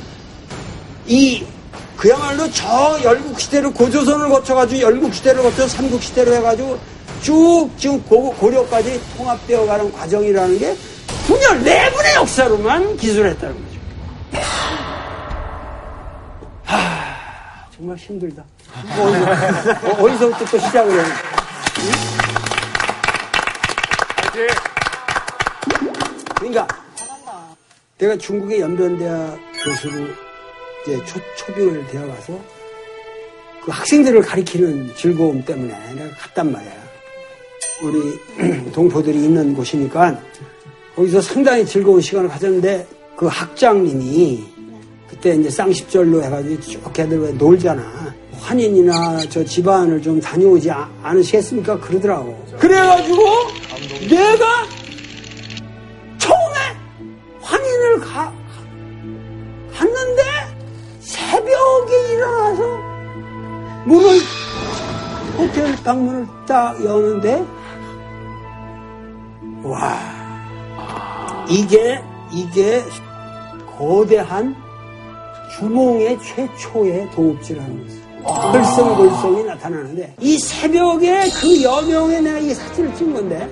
이 1.07 1.43
그야말로 1.97 2.47
저 2.51 2.99
열국 3.03 3.39
시대를 3.39 3.73
고조선을 3.73 4.29
거쳐가지고 4.29 4.81
열국 4.81 5.15
시대를 5.15 5.41
거쳐 5.41 5.67
삼국 5.67 6.03
시대로 6.03 6.35
해가지고 6.35 6.77
쭉 7.23 7.71
지금 7.75 8.03
고, 8.03 8.33
고려까지 8.35 9.01
통합되어 9.17 9.65
가는 9.65 9.91
과정이라는 9.91 10.59
게 10.59 10.77
분열 11.25 11.63
내분의 11.63 12.15
역사로만 12.17 12.97
기술했다는 12.97 13.55
거죠. 13.55 13.68
하, 16.63 17.69
정말 17.75 17.97
힘들다. 17.97 18.43
어, 18.73 20.03
어디서, 20.03 20.29
부터 20.29 20.45
또 20.45 20.59
시작을 20.59 20.91
해야 20.91 21.05
그러니까 26.37 26.67
내가 27.97 28.17
중국의 28.17 28.61
연변대학 28.61 29.37
교수로 29.63 30.07
이제 30.83 31.05
초, 31.05 31.19
초빙을 31.35 31.87
되어 31.87 32.07
가서 32.07 32.39
그 33.63 33.71
학생들을 33.71 34.21
가리키는 34.21 34.95
즐거움 34.95 35.43
때문에 35.43 35.73
내가 35.95 36.15
갔단 36.15 36.51
말이야. 36.51 36.89
우리 37.81 38.71
동포들이 38.71 39.17
있는 39.17 39.53
곳이니까 39.53 40.19
거기서 40.95 41.21
상당히 41.21 41.65
즐거운 41.65 41.99
시간을 41.99 42.29
가졌는데 42.29 42.87
그 43.19 43.25
학장님이 43.27 44.45
그때 45.09 45.35
이제 45.35 45.49
쌍십절로 45.49 46.23
해가지고 46.23 46.61
쭉 46.61 46.93
걔들 46.93 47.19
왜 47.19 47.31
놀잖아. 47.33 47.83
환인이나 48.39 49.19
저 49.29 49.43
집안을 49.43 50.01
좀 50.01 50.21
다녀오지 50.21 50.71
아- 50.71 50.89
않으시겠습니까? 51.03 51.81
그러더라고. 51.81 52.41
그래가지고 52.57 53.17
내가 54.09 54.45
처음에 56.17 56.55
환인을 57.41 57.99
가, 57.99 58.33
갔는데 59.73 60.23
새벽에 61.01 62.13
일어나서 62.13 62.63
문을 63.85 64.19
호텔 65.37 65.75
방문을 65.83 66.25
딱 66.47 66.81
여는데 66.85 67.45
와 69.63 69.99
이게 71.49 72.01
이게 72.31 72.81
거대한 73.79 74.53
주몽의 75.55 76.19
최초의 76.21 77.09
도읍지라는 77.11 77.87
거죠. 77.87 78.51
글썽글썽이 78.51 79.43
나타나는데 79.45 80.15
이 80.19 80.37
새벽에 80.37 81.29
그 81.29 81.63
여명에 81.63 82.19
내가 82.19 82.39
이 82.39 82.53
사진을 82.53 82.93
찍은 82.93 83.13
건데 83.13 83.49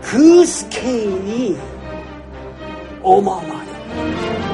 그 0.00 0.46
스케일이 0.46 1.54
어마어마하다. 3.02 4.47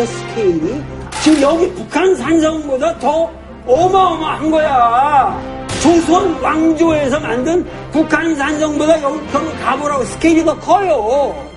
성벽의 0.00 0.06
스케일이 0.06 0.82
지금 1.22 1.42
여기 1.42 1.70
북한 1.74 2.14
산성보다 2.14 2.98
더 2.98 3.30
어마어마한 3.66 4.50
거야. 4.50 5.66
조선 5.82 6.40
왕조에서 6.42 7.20
만든 7.20 7.66
북한 7.92 8.34
산성보다 8.34 9.02
여기 9.02 9.20
가보라고 9.62 10.04
스케일이 10.04 10.44
더 10.44 10.58
커요. 10.58 11.49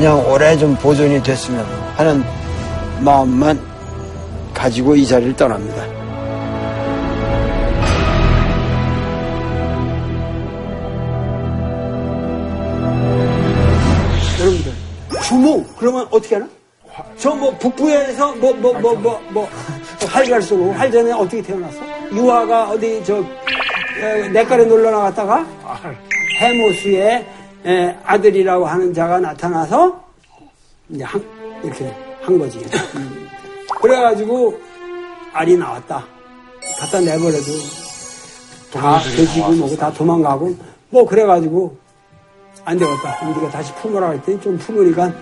그냥 0.00 0.18
오래 0.32 0.56
좀 0.56 0.74
보존이 0.76 1.22
됐으면 1.22 1.62
하는 1.94 2.24
마음만 3.00 3.60
가지고 4.54 4.96
이 4.96 5.06
자리를 5.06 5.36
떠납니다. 5.36 5.84
여러분들 14.40 14.72
주몽 15.22 15.64
그러면 15.78 16.06
어떻게 16.10 16.36
하나? 16.36 16.48
저 17.18 17.34
뭐 17.34 17.50
북부에서 17.58 18.34
뭐 18.36 18.52
뭐 18.56 18.72
뭐 18.80 18.94
뭐 19.00 19.20
뭐 19.30 19.48
활갈 20.08 20.42
쏘고 20.42 20.72
활전에 20.72 21.12
어떻게 21.12 21.42
태어났어? 21.42 21.78
유아가 22.12 22.70
어디 22.70 23.02
저 23.04 23.18
에, 24.02 24.28
내과에 24.28 24.64
놀러 24.64 24.90
나갔다가 24.90 25.46
해모수의 26.40 27.26
에, 27.66 27.96
아들이라고 28.04 28.66
하는 28.66 28.92
자가 28.94 29.20
나타나서 29.20 30.04
이제 30.88 31.04
한, 31.04 31.22
이렇게 31.62 31.94
한 32.22 32.38
거지. 32.38 32.58
음. 32.96 33.28
그래가지고 33.80 34.58
알이 35.32 35.56
나왔다. 35.56 36.04
갖다 36.78 37.00
내버려도 37.00 37.52
다 38.72 38.98
돼지고 39.00 39.52
뭐고 39.52 39.76
다 39.76 39.92
도망가고 39.92 40.56
뭐 40.90 41.06
그래가지고 41.06 41.76
안 42.64 42.78
되겠다. 42.78 43.28
우리가 43.28 43.50
다시 43.50 43.74
품으라 43.76 44.10
했더니 44.10 44.40
좀 44.40 44.58
품으니까 44.58 45.12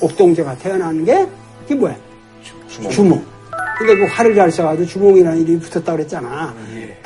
옥동자가 0.00 0.56
태어나는 0.58 1.04
게 1.04 1.26
그게 1.62 1.74
뭐야? 1.74 1.96
주몽. 2.90 3.24
근데 3.78 3.96
그 3.96 4.04
활을 4.06 4.34
잘 4.34 4.50
써가지고 4.50 4.86
주몽이라는 4.86 5.42
이름이 5.42 5.60
붙었다 5.60 5.92
그랬잖아. 5.92 6.54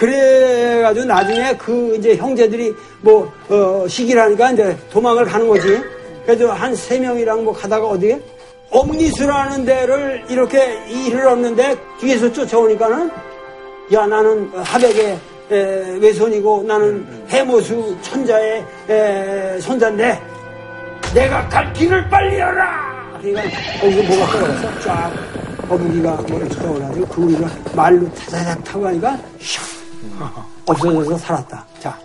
그래가지고 0.00 1.04
나중에 1.06 1.54
그 1.58 1.94
이제 1.96 2.16
형제들이 2.16 2.74
뭐, 3.02 3.30
어, 3.50 3.86
시기라니까 3.86 4.52
이제 4.52 4.76
도망을 4.90 5.26
가는 5.26 5.46
거지. 5.46 5.78
그래서 6.24 6.50
한 6.52 6.74
세 6.74 6.98
명이랑 6.98 7.44
뭐 7.44 7.52
가다가 7.52 7.86
어디에? 7.86 8.18
엄니수라는 8.70 9.64
데를 9.66 10.24
이렇게 10.28 10.78
일을 10.88 11.26
얻는데 11.28 11.76
뒤에서 12.00 12.32
쫓아오니까는 12.32 13.10
야 13.92 14.06
나는 14.06 14.48
하백의 14.54 15.18
에, 15.50 15.98
외손이고 16.00 16.62
나는 16.62 17.04
해모수 17.28 17.96
천자의 18.00 18.64
에, 18.88 19.60
손자인데 19.60 20.20
내가 21.12 21.46
갈 21.48 21.72
길을 21.72 22.08
빨리 22.08 22.38
열라 22.38 23.18
그러니까 23.20 23.42
거기서 23.80 24.02
뭐가 24.04 24.32
떠올랐어 24.32 24.80
쫙뭐 24.80 25.78
이렇게 26.28 26.54
떠올라가지고 26.54 27.06
그 27.08 27.22
우리가 27.22 27.50
말로 27.74 28.08
타자작 28.14 28.62
타고 28.62 28.82
가니까 28.82 29.18
샥 29.40 29.79
없어져서 30.66 31.18
살았다 31.18 31.66
자 31.78 31.98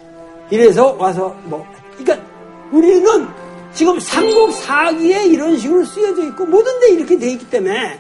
이래서 0.50 0.94
와서 0.94 1.36
뭐 1.46 1.66
그러니까 1.98 2.28
우리는 2.72 3.28
지금 3.74 4.00
삼국 4.00 4.52
사기에 4.54 5.26
이런 5.26 5.58
식으로 5.58 5.84
쓰여져 5.86 6.28
있고 6.30 6.46
모든 6.46 6.80
데 6.80 6.90
이렇게 6.90 7.18
돼 7.18 7.32
있기 7.32 7.50
때문에 7.50 8.00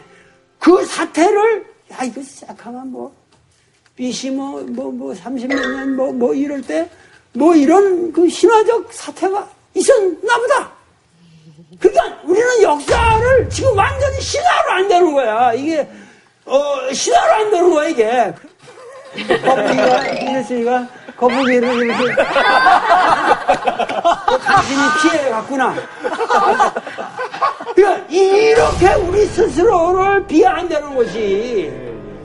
그 0.59 0.85
사태를 0.85 1.65
야 1.91 2.03
이거 2.03 2.21
시작하면 2.21 2.91
뭐 2.91 3.13
BC 3.95 4.31
뭐, 4.31 4.61
뭐, 4.61 4.91
뭐, 4.91 5.13
30몇 5.13 5.47
년, 5.47 5.95
뭐, 5.95 6.11
뭐, 6.11 6.33
이럴 6.33 6.61
때, 6.61 6.89
뭐, 7.33 7.55
이런 7.55 8.11
그 8.11 8.27
신화적 8.29 8.91
사태가 8.91 9.49
있었나 9.73 10.37
보다. 10.37 10.71
그러니까 11.79 12.21
우리는 12.25 12.61
역사를 12.61 13.49
지금 13.49 13.77
완전히 13.77 14.21
신화로 14.21 14.71
안 14.71 14.87
되는 14.87 15.13
거야. 15.13 15.53
이게, 15.53 15.87
어, 16.45 16.93
신화로 16.93 17.33
안 17.33 17.51
되는 17.51 17.69
거야, 17.69 17.87
이게. 17.87 18.33
거북이가, 19.43 20.07
이랬으니까, 20.07 20.87
거북이를 21.17 21.73
이렇게. 21.85 22.15
간신히 24.45 24.81
피해 25.01 25.29
갔구나. 25.29 25.75
그러니까 27.75 28.05
이렇게 28.09 28.93
우리 28.95 29.25
스스로를 29.25 30.25
비하한다는 30.27 30.95
것이 30.95 31.71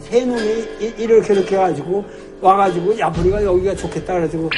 새 0.00 0.24
놈이 0.24 0.40
이- 0.80 0.94
이렇게 0.98 1.34
이렇게 1.34 1.56
해가지고 1.56 2.04
와가지고 2.40 2.98
야 2.98 3.12
우리가 3.18 3.42
여기가 3.44 3.74
좋겠다 3.76 4.14
그래가지고 4.14 4.50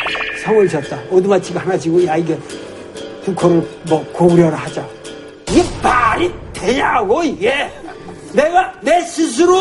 성을 0.44 0.68
졌다 0.68 0.98
오두마치가 1.10 1.60
하나 1.60 1.76
지고 1.78 2.04
야 2.06 2.16
이게 2.16 2.38
국호를 3.24 3.66
뭐 3.88 4.04
고구려를 4.12 4.56
하자 4.56 4.86
이게 5.50 5.62
말이 5.82 6.32
되냐고 6.52 7.22
이게 7.22 7.70
내가 8.32 8.72
내 8.80 9.00
스스로 9.02 9.54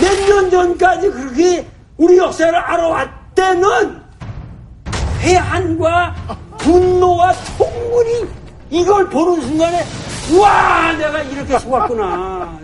몇 0.00 0.26
년 0.28 0.50
전까지 0.50 1.10
그렇게 1.10 1.66
우리 1.96 2.18
역사를 2.18 2.54
알아왔다는 2.54 4.02
회한과 5.20 6.14
분노와 6.58 7.32
통분이 7.56 8.26
이걸 8.70 9.08
보는 9.08 9.40
순간에 9.40 9.82
와 10.38 10.92
내가 10.92 11.22
이렇게 11.22 11.58
속았구나. 11.58 12.58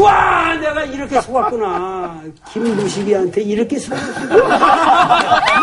와 0.00 0.54
내가 0.54 0.84
이렇게 0.84 1.20
속았구나. 1.20 2.22
김부식이한테 2.52 3.42
이렇게 3.42 3.78
속았구나. 3.78 5.40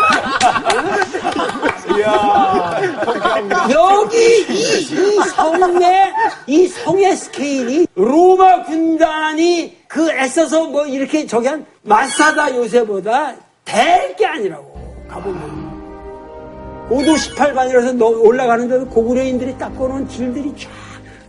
여기 3.70 4.16
이, 4.48 4.80
이 4.80 5.20
성의 5.34 6.12
이 6.46 6.66
성의 6.68 7.16
스케일이 7.16 7.86
로마 7.94 8.62
군단이 8.64 9.75
그 9.96 10.10
애써서 10.10 10.68
뭐 10.68 10.84
이렇게 10.86 11.24
저기 11.26 11.48
한 11.48 11.64
마사다 11.82 12.54
요새보다 12.54 13.34
될 13.64 14.14
게 14.14 14.26
아니라고 14.26 14.78
가보면 15.08 16.86
고도 16.90 17.14
18반이라서 17.14 18.22
올라가는데도 18.22 18.86
고구려인들이 18.88 19.56
닦아놓은 19.56 20.06
길들이 20.08 20.52
쫙 20.58 20.68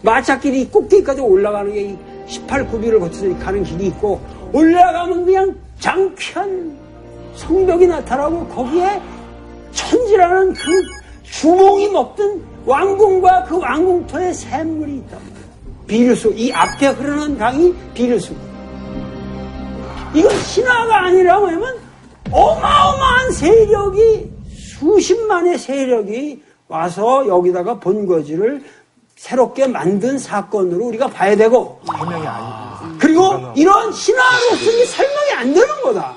마차길이 0.01 0.69
꼭대기까지 0.69 1.21
올라가는 1.21 1.73
게 1.73 1.97
18, 2.27 2.67
9비를 2.69 2.99
거쳐서 2.99 3.37
가는 3.39 3.63
길이 3.63 3.87
있고 3.87 4.19
올라가면 4.51 5.25
그냥 5.25 5.55
장편 5.79 6.77
성벽이 7.35 7.87
나타나고 7.87 8.47
거기에 8.47 9.01
천지라는 9.71 10.53
그 10.53 10.83
주몽이 11.23 11.87
먹던 11.87 12.43
왕궁과 12.65 13.43
그 13.45 13.59
왕궁터에 13.59 14.33
샘물이 14.33 15.03
말이야. 15.09 15.21
비류수. 15.87 16.33
이 16.35 16.51
앞에 16.51 16.87
흐르는 16.87 17.37
강이 17.37 17.73
비류수. 17.93 18.33
이건 20.13 20.39
신화가 20.39 21.05
아니라 21.05 21.39
뭐냐면 21.39 21.77
어마어마한 22.31 23.31
세력이 23.31 24.31
수십만의 24.79 25.57
세력이 25.57 26.43
와서 26.67 27.27
여기다가 27.27 27.79
본거지를 27.79 28.63
새롭게 29.15 29.67
만든 29.67 30.17
사건으로 30.19 30.85
우리가 30.85 31.07
봐야 31.07 31.35
되고 31.35 31.79
그리고 32.99 33.23
이런 33.55 33.91
신화로서는 33.91 34.85
설명이 34.85 35.31
안 35.35 35.53
되는 35.53 35.81
거다. 35.81 36.15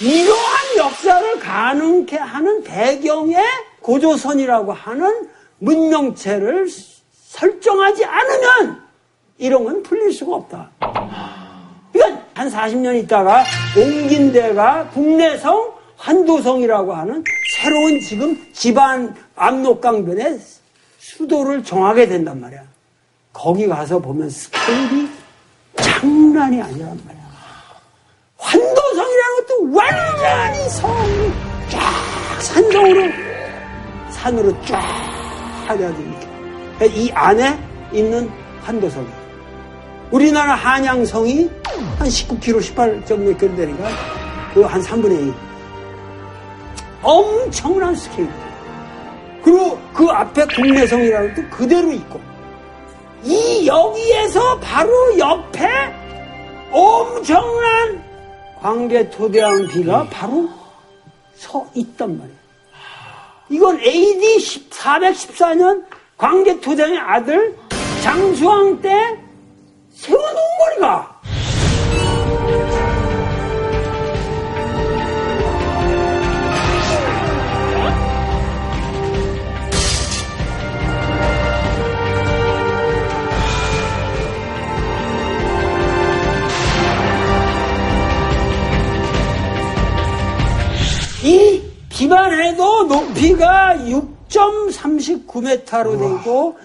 이러한 0.00 0.76
역사를 0.76 1.38
가능케 1.38 2.16
하는 2.18 2.62
배경에 2.64 3.36
고조선이라고 3.80 4.72
하는 4.72 5.28
문명체를 5.58 6.68
설정하지 7.12 8.04
않으면 8.04 8.82
이런 9.38 9.64
건 9.64 9.82
풀릴 9.82 10.12
수가 10.12 10.36
없다. 10.36 10.70
한 12.44 12.50
40년 12.50 13.02
있다가 13.04 13.44
옮긴 13.76 14.30
데가 14.32 14.88
국내성 14.90 15.72
환도성이라고 15.96 16.92
하는 16.92 17.24
새로운 17.56 17.98
지금 18.00 18.36
집안 18.52 19.14
압록강변의 19.34 20.38
수도를 20.98 21.64
정하게 21.64 22.06
된단 22.06 22.40
말이야. 22.40 22.62
거기 23.32 23.66
가서 23.66 23.98
보면 23.98 24.28
스케일이 24.28 25.08
장난이 25.76 26.60
아니란 26.60 27.00
말이야. 27.06 27.24
환도성이라는 28.36 29.36
것도 29.36 29.72
완전히 29.72 30.68
성이 30.68 31.32
쫙 31.70 32.42
산성으로 32.42 33.10
산으로 34.10 34.64
쫙 34.66 34.82
해가지고 35.70 36.02
이렇게 36.78 37.00
이 37.00 37.10
안에 37.12 37.58
있는 37.90 38.30
환도성이 38.62 39.23
우리나라 40.10 40.54
한양성이 40.54 41.50
한 41.98 42.08
19km, 42.08 42.60
18.몇 42.74 43.38
킬로 43.38 43.56
되니까 43.56 43.88
그한 44.54 44.80
3분의 44.80 45.26
1 45.28 45.34
엄청난 47.02 47.94
스케일 47.94 48.28
그리고 49.42 49.78
그 49.92 50.06
앞에 50.06 50.46
국내성이라는 50.46 51.34
것도 51.34 51.48
그대로 51.50 51.92
있고 51.92 52.20
이 53.22 53.66
여기에서 53.66 54.58
바로 54.60 55.18
옆에 55.18 55.68
엄청난 56.70 58.02
광개 58.60 59.10
토대왕 59.10 59.68
비가 59.68 60.06
바로 60.10 60.48
서 61.34 61.66
있단 61.74 62.18
말이에요. 62.18 62.38
이건 63.50 63.80
AD 63.80 64.36
414년 64.70 65.84
광개 66.16 66.60
토대왕의 66.60 66.98
아들 66.98 67.56
장수왕 68.02 68.80
때 68.80 69.23
세워놓은 70.04 70.36
거리가. 70.58 71.14
이 91.24 91.62
비만해도 91.88 92.84
높이가 92.84 93.74
6.39m로 93.78 95.98
되고 95.98 96.58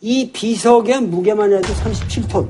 이 0.00 0.30
비석의 0.30 1.00
무게만 1.02 1.52
해도 1.52 1.68
37톤. 1.72 2.48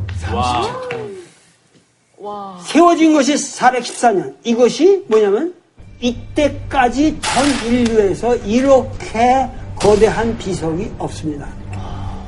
세워진 2.64 3.14
것이 3.14 3.35
414년. 3.35 4.35
이것이 4.44 5.04
뭐냐면 5.09 5.54
이때까지 6.00 7.18
전 7.20 7.72
인류에서 7.72 8.37
이렇게 8.37 9.48
거대한 9.76 10.37
비석이 10.38 10.92
없습니다. 10.98 11.48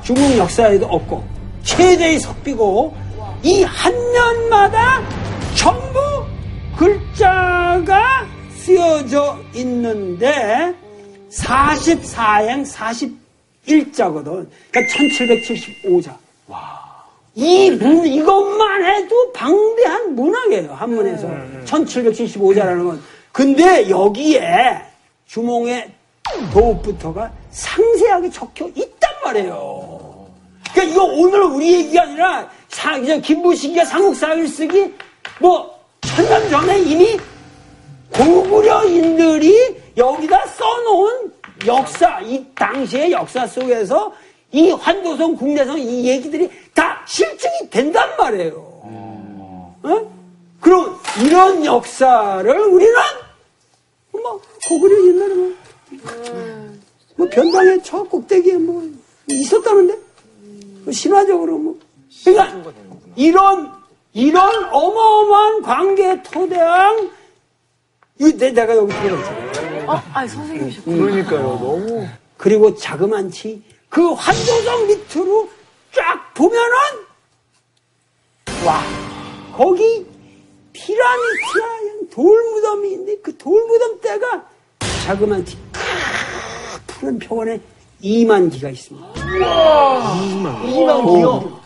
중국 0.02 0.38
역사에도 0.38 0.86
없고 0.86 1.24
최대의 1.64 2.20
석비고 2.20 2.94
이한 3.42 3.92
면마다 4.12 5.02
전부 5.54 5.98
글자가 6.76 8.26
쓰여져 8.56 9.38
있는데 9.54 10.74
44행 11.30 12.64
41자거든. 13.68 14.46
그러니까 14.70 14.94
1775자. 14.94 16.16
이 17.34 17.70
문, 17.70 18.06
이것만 18.06 18.84
해도 18.84 19.32
방대한 19.32 20.14
문학이에요. 20.14 20.72
한문에서. 20.72 21.28
1775자라는 21.66 22.84
건. 22.84 23.02
근데 23.30 23.88
여기에 23.88 24.82
주몽의 25.26 25.92
도읍부터가 26.52 27.30
상세하게 27.50 28.30
적혀 28.30 28.66
있단 28.74 29.10
말이에요. 29.24 30.26
그러니까 30.72 30.94
이거 30.94 31.04
오늘 31.04 31.42
우리 31.42 31.74
얘기가 31.74 32.02
아니라 32.02 32.50
사, 32.68 32.96
이제 32.96 33.20
김부식이가 33.20 33.84
삼국사를 33.84 34.48
쓰기 34.48 34.92
뭐 35.38 35.78
천년 36.00 36.50
전에 36.50 36.80
이미 36.80 37.18
고구려인들이 38.12 39.76
여기다 39.96 40.46
써놓은 40.46 41.32
역사, 41.66 42.20
이 42.20 42.44
당시의 42.54 43.12
역사 43.12 43.46
속에서 43.46 44.12
이 44.52 44.70
환도성, 44.70 45.36
국내성 45.36 45.78
이 45.78 46.08
얘기들이 46.08 46.50
다 46.74 47.02
실증이 47.06 47.68
된단 47.70 48.16
말이에요. 48.16 48.56
어? 49.82 50.12
그럼 50.60 50.98
이런 51.24 51.64
역사를 51.64 52.60
우리는 52.60 52.94
뭐 54.12 54.40
고구려 54.68 55.06
옛날에 55.08 55.34
뭐, 55.34 55.52
뭐 57.16 57.28
변방의 57.28 57.82
저 57.84 58.02
꼭대기에 58.04 58.54
뭐 58.58 58.82
있었다는데 59.28 59.98
뭐 60.84 60.92
신화적으로 60.92 61.58
뭐 61.58 61.78
그러니까 62.24 62.72
이런 63.16 63.72
이런 64.14 64.64
어마어마한 64.72 65.62
관계 65.62 66.22
토대왕 66.22 67.10
이 68.20 68.32
내- 68.36 68.50
내가 68.50 68.74
여기 68.76 68.92
들어있잖아. 68.94 69.47
어, 69.88 70.02
아 70.12 70.26
선생님이셨구나. 70.26 70.96
그러니까요, 70.96 71.42
너무. 71.42 72.06
그리고 72.36 72.74
자그만치 72.76 73.62
그 73.88 74.12
환도성 74.12 74.86
밑으로 74.86 75.48
쫙 75.92 76.32
보면은 76.34 76.72
와 78.66 78.82
거기 79.56 80.06
피라미드야 80.72 82.08
돌무덤이 82.12 82.90
있는데 82.92 83.16
그 83.22 83.36
돌무덤 83.36 84.00
때가 84.00 84.44
자그만치 85.06 85.56
크 85.72 85.80
푸른 86.86 87.18
표원에 87.18 87.60
2만 88.02 88.52
기가 88.52 88.68
있습니다. 88.70 89.08
2만 89.14 91.06
기요? 91.06 91.57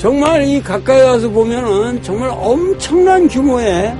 정말 0.00 0.42
이 0.44 0.62
가까이 0.62 1.02
와서 1.02 1.28
보면은 1.28 2.02
정말 2.02 2.30
엄청난 2.30 3.28
규모의 3.28 3.94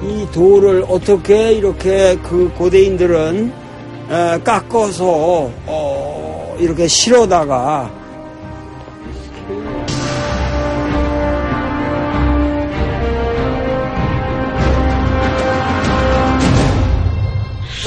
이 0.00 0.28
돌을 0.32 0.84
어떻게 0.88 1.54
이렇게 1.54 2.16
그 2.22 2.48
고대인들은 2.56 3.52
에, 4.10 4.40
깎아서 4.44 5.50
어, 5.66 6.56
이렇게 6.60 6.86
실어다가 6.86 7.90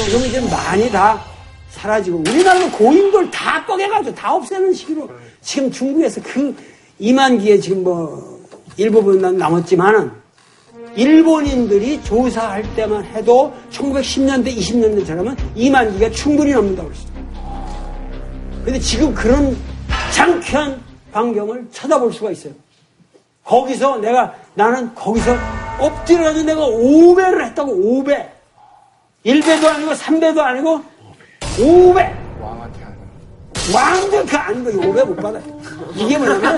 지금 0.04 0.20
이제 0.26 0.42
많이 0.50 0.92
다 0.92 1.24
사라지고 1.70 2.18
우리나라는 2.28 2.72
고인돌 2.74 3.32
다 3.32 3.66
뻐개가지고 3.66 4.14
다 4.14 4.34
없애는 4.34 4.74
식으로 4.74 5.10
지금 5.40 5.72
중국에서 5.72 6.20
그 6.22 6.54
2만 7.00 7.40
기에 7.40 7.60
지금 7.60 7.84
뭐 7.84 8.40
일부분 8.78 9.22
남았지만은 9.38 10.12
일본인들이 10.96 12.02
조사할 12.04 12.64
때만 12.76 13.04
해도 13.06 13.54
1910년대, 13.72 14.56
20년대 14.56 15.06
처럼은 15.06 15.36
2만 15.56 15.94
기가 15.94 16.10
충분히 16.10 16.52
넘는다고 16.54 16.90
그랬어요. 16.90 17.08
근데 18.66 18.80
지금 18.80 19.14
그런 19.14 19.56
장쾌한 20.12 20.82
광경을 21.14 21.68
쳐다볼 21.72 22.12
수가 22.12 22.32
있어요. 22.32 22.54
거기서 23.44 23.98
내가, 23.98 24.34
나는 24.56 24.94
거기서 24.94 25.38
엎드려가지고 25.80 26.46
내가 26.46 26.66
5배를 26.68 27.46
했다고, 27.46 27.72
5배. 27.72 28.28
1배도 29.26 29.66
아니고 29.66 29.92
3배도 29.92 30.40
아니고 30.40 30.82
5배. 31.58 32.27
왕도 33.74 34.26
그안 34.26 34.64
거, 34.64 34.72
5배 34.72 35.06
못 35.06 35.16
받아요. 35.18 35.44
이게 35.96 36.18
뭐냐면, 36.18 36.58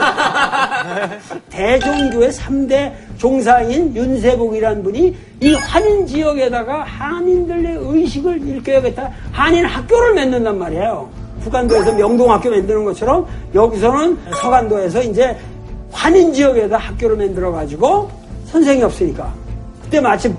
대종교의 1.49 2.31
3대 2.31 2.93
종사인 3.17 3.95
윤세복이라는 3.95 4.83
분이 4.83 5.15
이 5.41 5.53
한인 5.53 6.05
지역에다가 6.05 6.83
한인들의 6.83 7.77
의식을 7.81 8.47
일깨워야겠다. 8.47 9.11
한인 9.31 9.65
학교를 9.65 10.13
만든단 10.13 10.57
말이에요. 10.57 11.09
북한도에서 11.41 11.93
명동학교 11.93 12.49
만드는 12.49 12.85
것처럼 12.85 13.25
여기서는 13.55 14.17
서간도에서 14.41 15.01
이제 15.03 15.35
한인 15.91 16.33
지역에다 16.33 16.77
학교를 16.77 17.15
만들어 17.15 17.51
가지고 17.51 18.09
선생이 18.47 18.83
없으니까 18.83 19.33
그때 19.83 19.99
마침 20.01 20.35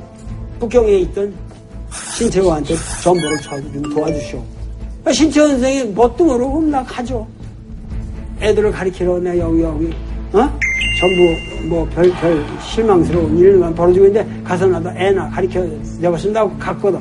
북경에 0.60 0.98
있던 0.98 1.34
신채호한테 2.16 2.74
전보를 3.02 3.38
좀 3.40 3.82
도와주시오. 3.94 4.59
그러니까 5.04 5.12
뭣도 5.94 6.24
모르고 6.24 6.62
나 6.62 6.82
가죠. 6.84 7.26
애들을 8.40 8.70
가리키러 8.70 9.18
내 9.18 9.38
여기 9.38 9.62
여기 9.62 9.92
어? 10.32 10.48
전부 10.98 11.68
뭐별별 11.68 12.44
실망스러운 12.62 13.38
일만 13.38 13.74
벌어지고 13.74 14.06
있는데 14.06 14.42
가서 14.44 14.66
나도 14.66 14.90
애나 14.90 15.28
가리켜 15.30 15.66
쓴다고 16.18 16.56
갔거든. 16.58 17.00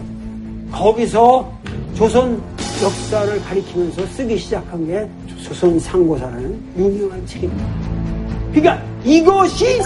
거기서 0.71 1.51
조선 1.95 2.41
역사를 2.81 3.41
가리키면서 3.43 4.05
쓰기 4.07 4.37
시작한 4.37 4.87
게 4.87 5.07
조선 5.43 5.77
상고사라는 5.79 6.59
유명한 6.77 7.25
책입니다. 7.25 7.65
그러니까 8.53 8.81
이것이 9.03 9.79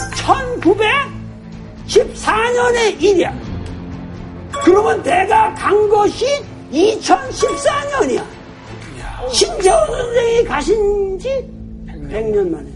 1914년의 1.88 3.02
일이야. 3.02 3.34
그러면 4.64 5.02
내가 5.04 5.54
간 5.56 5.90
것이 5.90 6.26
2014년이야. 6.74 8.26
신재호 9.32 9.86
선생이 9.86 10.44
가신 10.44 11.20
지 11.20 11.28
100년 11.88 12.50
만에. 12.50 12.70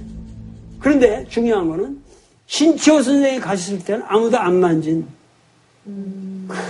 그런데 0.80 1.26
중요한 1.30 1.68
거는 1.68 2.02
신치호 2.46 3.02
선생이 3.02 3.40
가셨을 3.40 3.84
때는 3.84 4.04
아무도 4.08 4.38
안 4.38 4.56
만진 4.56 5.08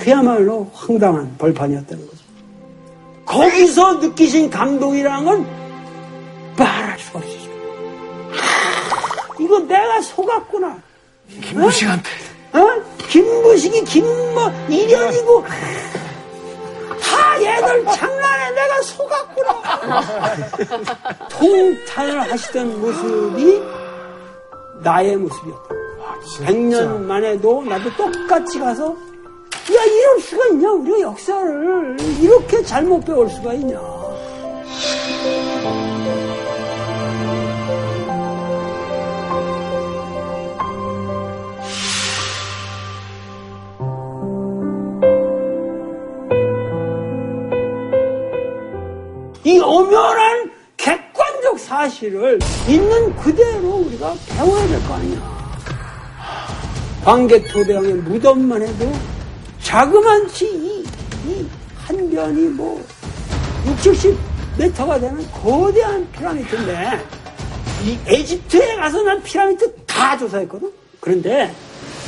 그야말로 0.02 0.70
황당한 0.74 1.38
벌판이었다는 1.38 2.08
거죠. 2.08 2.18
거기서 3.26 3.96
느끼신 3.96 4.50
감동이라는 4.50 5.26
건 5.26 5.46
말할 6.58 6.98
수가 6.98 7.20
없어요. 7.20 7.52
아, 8.32 9.34
이거 9.40 9.60
내가 9.60 10.02
속았구나. 10.02 10.82
김부식한테. 11.42 12.10
어? 12.54 12.60
김부식이 13.10 13.84
김뭐 13.84 14.52
이련이고 14.70 15.46
다 17.02 17.42
얘들 17.42 17.86
장난에 17.86 18.52
내가 18.52 18.82
속았구나. 18.82 19.58
통탄을 21.30 22.32
하시던 22.32 22.82
모습이 22.82 23.62
나의 24.82 25.18
모습이었다. 25.18 25.76
백년 26.44 27.08
만에도 27.08 27.64
나도 27.64 27.96
똑같이 27.96 28.60
가서 28.60 28.90
야 28.90 29.84
이럴 29.84 30.20
수가 30.20 30.48
있냐 30.48 30.72
우리가 30.72 31.02
역사를 31.02 31.98
이렇게 32.20 32.64
잘못 32.64 33.04
배울 33.06 33.30
수가 33.30 33.54
있냐 33.54 33.80
이 49.48 49.60
엄연한 49.60 50.52
객관적 50.76 51.58
사실을 51.58 52.38
있는 52.68 53.16
그대로 53.16 53.76
우리가 53.78 54.14
배워야 54.28 54.68
될 54.68 54.80
거 54.82 54.94
아니냐. 54.96 55.38
광개토대왕의 57.06 57.94
무덤만 57.94 58.62
해도 58.62 58.92
자그만치 59.62 60.46
이, 60.46 60.86
이 61.30 61.48
한 61.86 62.10
변이 62.10 62.42
뭐 62.50 62.84
60, 63.66 64.18
70m가 64.58 65.00
되는 65.00 65.26
거대한 65.32 66.06
피라미드인데 66.12 67.00
이 67.86 67.98
에집트에 68.08 68.76
가서 68.76 69.02
난 69.04 69.24
피라미드 69.24 69.74
다 69.86 70.18
조사했거든. 70.18 70.70
그런데 71.00 71.54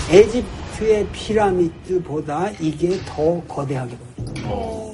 에집트의 0.09 1.07
피라미드보다 1.13 2.49
이게 2.59 2.99
더 3.05 3.41
거대하게 3.47 3.95
보여. 3.95 4.89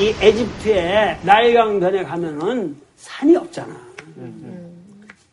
이 0.00 0.14
에집트의 0.20 1.18
나일강변에 1.22 2.04
가면은 2.04 2.80
산이 2.96 3.34
없잖아. 3.36 3.74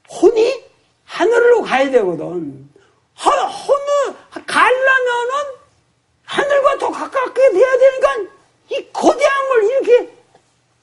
혼이 0.10 0.63
하늘로 1.04 1.62
가야 1.62 1.89
되거든. 1.91 2.67
하, 3.13 3.32
혼을 3.32 4.15
가려면은 4.47 5.34
하늘과 6.23 6.78
더 6.80 6.89
가깝게 6.89 7.51
돼야 7.51 7.78
되니까 7.78 8.32
이 8.71 8.88
거대한 8.91 9.47
걸 9.49 9.63
이렇게 9.65 10.10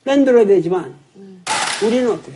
만들어야 0.05 0.47
되지만 0.47 0.97
우리는 1.83 2.13
어때? 2.13 2.33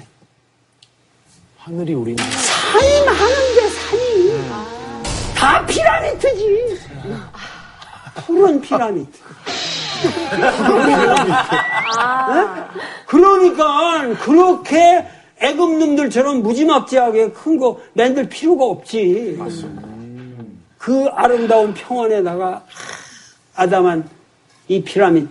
하늘이 1.59 1.95
우리는. 1.95 2.17
산이 2.25 3.05
많은데 3.05 3.69
산이 3.71 5.35
다 5.37 5.65
피라미드지. 5.67 6.81
푸른 8.27 8.61
피라미드. 8.61 9.11
네? 12.33 12.47
그러니까 13.07 14.15
그렇게 14.21 15.07
애굽놈들처럼 15.41 16.43
무지막지하게 16.43 17.31
큰 17.31 17.59
거 17.59 17.79
만들 17.95 18.29
필요가 18.29 18.65
없지. 18.67 19.39
그 20.79 21.07
아름다운 21.15 21.75
평원에다가 21.75 22.63
아담한 23.55 24.09
이 24.69 24.83
피라미드 24.83 25.29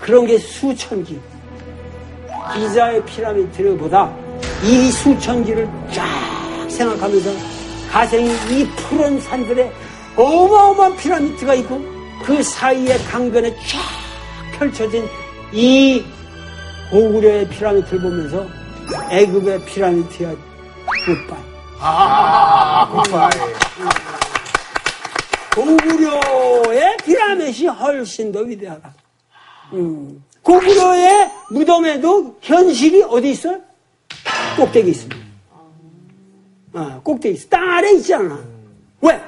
그런 0.00 0.26
게 0.26 0.38
수천 0.38 1.04
기. 1.04 1.18
기자의 2.54 3.04
피라미드보다 3.04 4.10
이 4.64 4.90
수천 4.90 5.44
기를 5.44 5.68
쫙 5.92 6.06
생각하면서 6.70 7.30
가생이 7.90 8.30
이 8.50 8.66
푸른 8.76 9.20
산들에 9.20 9.70
어마어마한 10.16 10.96
피라미드가 10.96 11.54
있고 11.54 11.80
그 12.24 12.42
사이에 12.42 12.98
강변에 12.98 13.54
쫙 13.54 14.58
펼쳐진 14.58 15.08
이 15.52 16.04
고구려의 16.90 17.48
피라미드를 17.48 18.00
보면서 18.00 18.46
애굽의 19.10 19.64
피라미드야 19.64 20.30
굿바이. 21.06 21.40
아, 21.80 22.88
굿바이. 22.90 23.30
고구려의 25.54 26.96
피라미드이 27.04 27.66
훨씬 27.66 28.32
더 28.32 28.40
위대하다. 28.40 28.94
음. 29.74 30.24
고구려의 30.42 31.30
무덤에도 31.50 32.38
현실이 32.40 33.02
어디 33.04 33.30
있어요? 33.30 33.60
꼭대기 34.56 34.90
있습니다. 34.90 35.16
어, 36.72 37.00
꼭대기 37.02 37.34
있어. 37.36 37.48
땅 37.48 37.70
아래 37.70 37.92
있지 37.92 38.14
않아. 38.14 38.38
왜? 39.02 39.20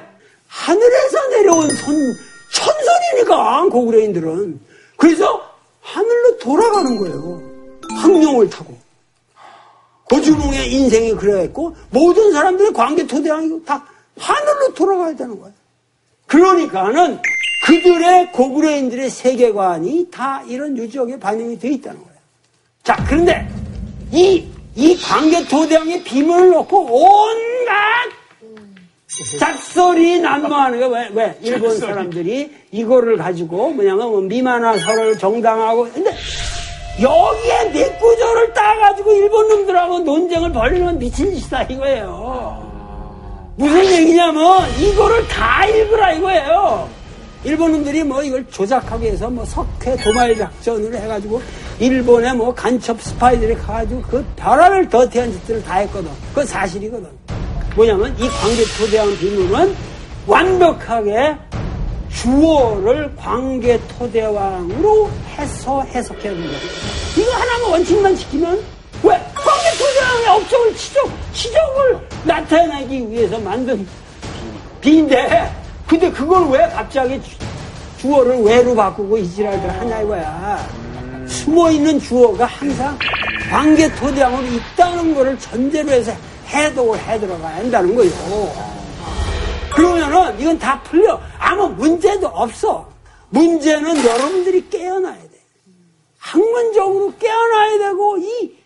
하늘에서 0.47 1.27
내려온 1.29 1.75
선, 1.75 1.95
천선이니까, 2.61 3.69
고구려인들은. 3.69 4.59
그래서 4.97 5.41
하늘로 5.81 6.37
돌아가는 6.37 6.97
거예요. 6.97 7.41
항룡을 8.01 8.49
타고. 8.49 8.77
고주몽의 10.05 10.73
인생이 10.73 11.15
그랬고 11.15 11.75
모든 11.89 12.33
사람들의 12.33 12.73
관계 12.73 13.07
토대왕이 13.07 13.63
다 13.65 13.85
하늘로 14.17 14.73
돌아가야 14.73 15.15
되는 15.15 15.39
거예요. 15.39 15.53
그러니까는 16.27 17.19
그들의 17.65 18.31
고구려인들의 18.33 19.09
세계관이 19.09 20.09
다 20.11 20.43
이런 20.47 20.77
유적에 20.77 21.17
반영이 21.19 21.57
되어 21.59 21.71
있다는 21.71 21.99
거예요. 22.03 22.17
자, 22.83 22.95
그런데 23.07 23.47
이, 24.11 24.45
이 24.75 24.97
관계 25.01 25.45
토대왕의 25.47 26.03
비밀을 26.03 26.49
놓고 26.49 26.77
온갖 26.77 28.20
짝소리 29.39 30.21
난무하는 30.21 30.79
거 30.79 30.87
왜, 30.87 31.09
왜? 31.13 31.37
일본 31.41 31.77
사람들이 31.77 32.49
이거를 32.71 33.17
가지고 33.17 33.71
뭐냐면 33.71 34.09
뭐 34.09 34.21
미만화설을 34.21 35.17
정당하고 35.17 35.83
근데 35.93 36.15
여기에 37.01 37.71
내 37.73 37.97
구조를 37.97 38.53
따가지고 38.53 39.11
일본 39.13 39.47
놈들하고 39.49 39.99
논쟁을 39.99 40.51
벌이는 40.53 40.97
미친 40.97 41.33
짓이다 41.33 41.63
이거예요. 41.63 42.71
무슨 43.57 43.85
얘기냐면 43.85 44.61
이거를 44.79 45.27
다 45.27 45.65
읽으라 45.65 46.13
이거예요. 46.13 46.89
일본 47.43 47.71
놈들이 47.71 48.03
뭐 48.03 48.23
이걸 48.23 48.47
조작하기 48.49 49.03
위해서 49.03 49.29
뭐 49.29 49.43
석회 49.43 49.95
도말 49.97 50.37
작전을 50.37 50.95
해가지고 50.95 51.41
일본의 51.79 52.35
뭐 52.35 52.53
간첩 52.53 53.01
스파이들이 53.01 53.55
가가지고 53.55 54.01
그 54.03 54.25
별하별 54.35 54.89
더티한 54.89 55.31
짓들을 55.31 55.63
다 55.63 55.75
했거든. 55.79 56.09
그건 56.29 56.45
사실이거든. 56.45 57.09
뭐냐면 57.75 58.15
이 58.19 58.27
관계 58.27 58.63
토대왕 58.77 59.17
비문은 59.17 59.75
완벽하게 60.27 61.35
주어를 62.13 63.15
관계 63.15 63.79
토대왕으로 63.97 65.09
해서 65.37 65.81
해석해야 65.83 66.33
된다. 66.33 66.57
이거 67.17 67.31
하나만 67.31 67.71
원칙만 67.71 68.15
지키면 68.15 68.59
왜 69.03 69.09
관계 69.33 69.77
토대왕의 69.77 70.27
업적을 70.27 70.75
치적 70.75 71.09
치적을 71.33 71.99
나타내기 72.25 73.09
위해서 73.09 73.39
만든 73.39 73.87
비인데 74.81 75.51
근데 75.87 76.11
그걸 76.11 76.49
왜 76.49 76.59
갑자기 76.69 77.21
주- 77.23 77.35
주어를 77.99 78.41
왜로 78.41 78.75
바꾸고 78.75 79.17
이지랄을 79.17 79.79
하냐 79.79 80.01
이거야. 80.01 80.67
숨어 81.27 81.71
있는 81.71 81.99
주어가 81.99 82.45
항상 82.45 82.97
관계 83.49 83.93
토대왕으로 83.95 84.45
있다는 84.47 85.15
거를 85.15 85.37
전제로 85.39 85.89
해서 85.91 86.11
해독을 86.51 86.99
해 86.99 87.19
들어가야 87.19 87.57
한다는 87.57 87.95
거예요. 87.95 88.11
그러면은 89.73 90.39
이건 90.39 90.59
다 90.59 90.81
풀려. 90.83 91.19
아무 91.39 91.69
문제도 91.69 92.27
없어. 92.27 92.91
문제는 93.29 94.03
여러분들이 94.05 94.69
깨어나야 94.69 95.17
돼. 95.17 95.29
학문적으로 96.17 97.13
깨어나야 97.17 97.77
되고 97.77 98.17
이 98.17 98.57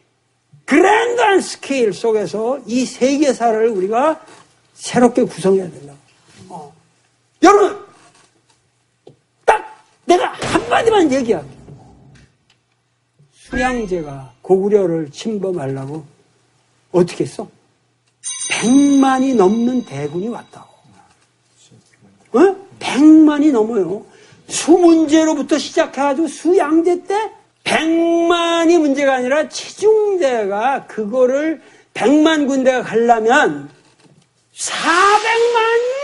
그랜드한 0.66 1.42
스케일 1.42 1.94
속에서 1.94 2.60
이 2.66 2.86
세계사를 2.86 3.70
우리가 3.70 4.20
새롭게 4.74 5.24
구성해야 5.24 5.70
된다. 5.70 5.94
어. 6.50 6.74
여러분 7.44 7.86
딱 9.46 9.64
내가 10.06 10.34
한마디만 10.34 11.12
얘기할게. 11.14 11.48
수양제가 13.32 14.34
고구려를 14.42 15.12
침범하려고 15.12 16.04
어떻게 16.92 17.24
했어? 17.26 17.48
100만이 18.52 19.36
넘는 19.36 19.86
대군이 19.86 20.28
왔다고. 20.28 20.68
어? 22.34 22.56
100만이 22.80 23.52
넘어요. 23.52 24.06
수 24.48 24.72
문제로부터 24.72 25.58
시작해가지고 25.58 26.28
수양제 26.28 27.04
때 27.04 27.32
100만이 27.64 28.78
문제가 28.80 29.16
아니라 29.16 29.50
치중대가 29.50 30.86
그거를 30.86 31.62
100만 31.94 32.48
군대가 32.48 32.84
가려면 32.84 33.70
400만이 34.54 35.96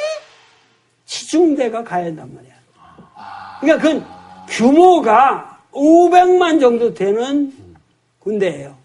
치중대가 1.06 1.84
가야 1.84 2.06
한단 2.06 2.34
말이야. 2.34 2.52
그러니까 3.60 3.88
그건 3.88 4.22
규모가 4.48 5.60
500만 5.72 6.60
정도 6.60 6.94
되는 6.94 7.54
군대예요. 8.20 8.78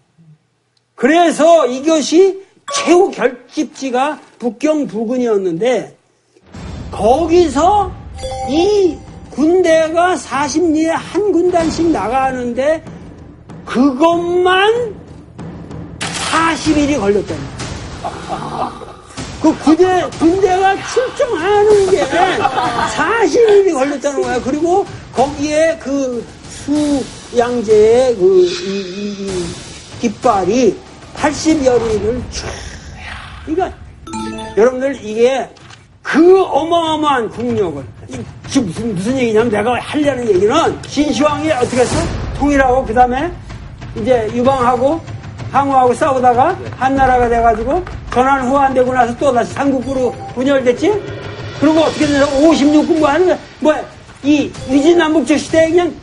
그래서 0.95 1.65
이것이 1.67 2.46
최후 2.87 3.11
결집지가 3.11 4.17
북경 4.39 4.87
부근이었는데 4.87 5.97
거기서 6.89 7.91
이 8.49 8.97
군대가 9.29 10.15
40리에 10.15 10.87
한 10.87 11.33
군단씩 11.33 11.87
나가는데 11.87 12.81
그것만 13.65 14.95
40일이 16.31 16.97
걸렸다는. 16.97 17.43
그 19.41 19.53
군대, 19.59 20.09
군대가 20.17 20.75
출정하는 20.87 21.91
게 21.91 22.03
40일이 22.05 23.73
걸렸다는 23.73 24.21
거야. 24.21 24.41
그리고 24.41 24.85
거기에 25.13 25.77
그 25.83 26.25
수양제의 26.49 28.15
그, 28.15 28.45
이, 28.45 28.47
이, 28.47 29.27
이 29.27 29.45
깃발이 29.99 30.79
80여리를 31.17 32.21
쫙. 32.31 32.66
그러니까 33.47 33.75
여러분들 34.57 34.97
이게 35.03 35.47
그 36.01 36.41
어마어마한 36.43 37.29
국력을 37.29 37.83
이- 38.09 38.17
지금 38.49 38.67
무슨 38.67 38.95
무슨 38.95 39.17
얘기냐면 39.17 39.49
내가 39.51 39.79
하려는 39.79 40.27
얘기는 40.27 40.81
신시황이 40.87 41.51
어떻게 41.51 41.77
했어? 41.81 41.95
통일하고 42.37 42.85
그 42.85 42.93
다음에 42.93 43.31
이제 43.95 44.29
유방하고 44.33 45.01
항우하고 45.51 45.93
싸우다가 45.93 46.57
한나라가 46.77 47.27
돼가지고 47.29 47.83
전환 48.13 48.47
후환되고 48.47 48.93
나서 48.93 49.15
또 49.17 49.33
다시 49.33 49.53
삼국구로 49.53 50.11
분열됐지? 50.35 50.91
그리고 51.59 51.79
어떻게 51.81 52.05
되냐 52.05 52.25
56군부 52.25 53.01
하는 53.03 53.27
거야 53.27 53.37
뭐야 53.59 53.83
이 54.23 54.51
위진남북조 54.69 55.37
시대에 55.37 55.69
그냥 55.69 55.93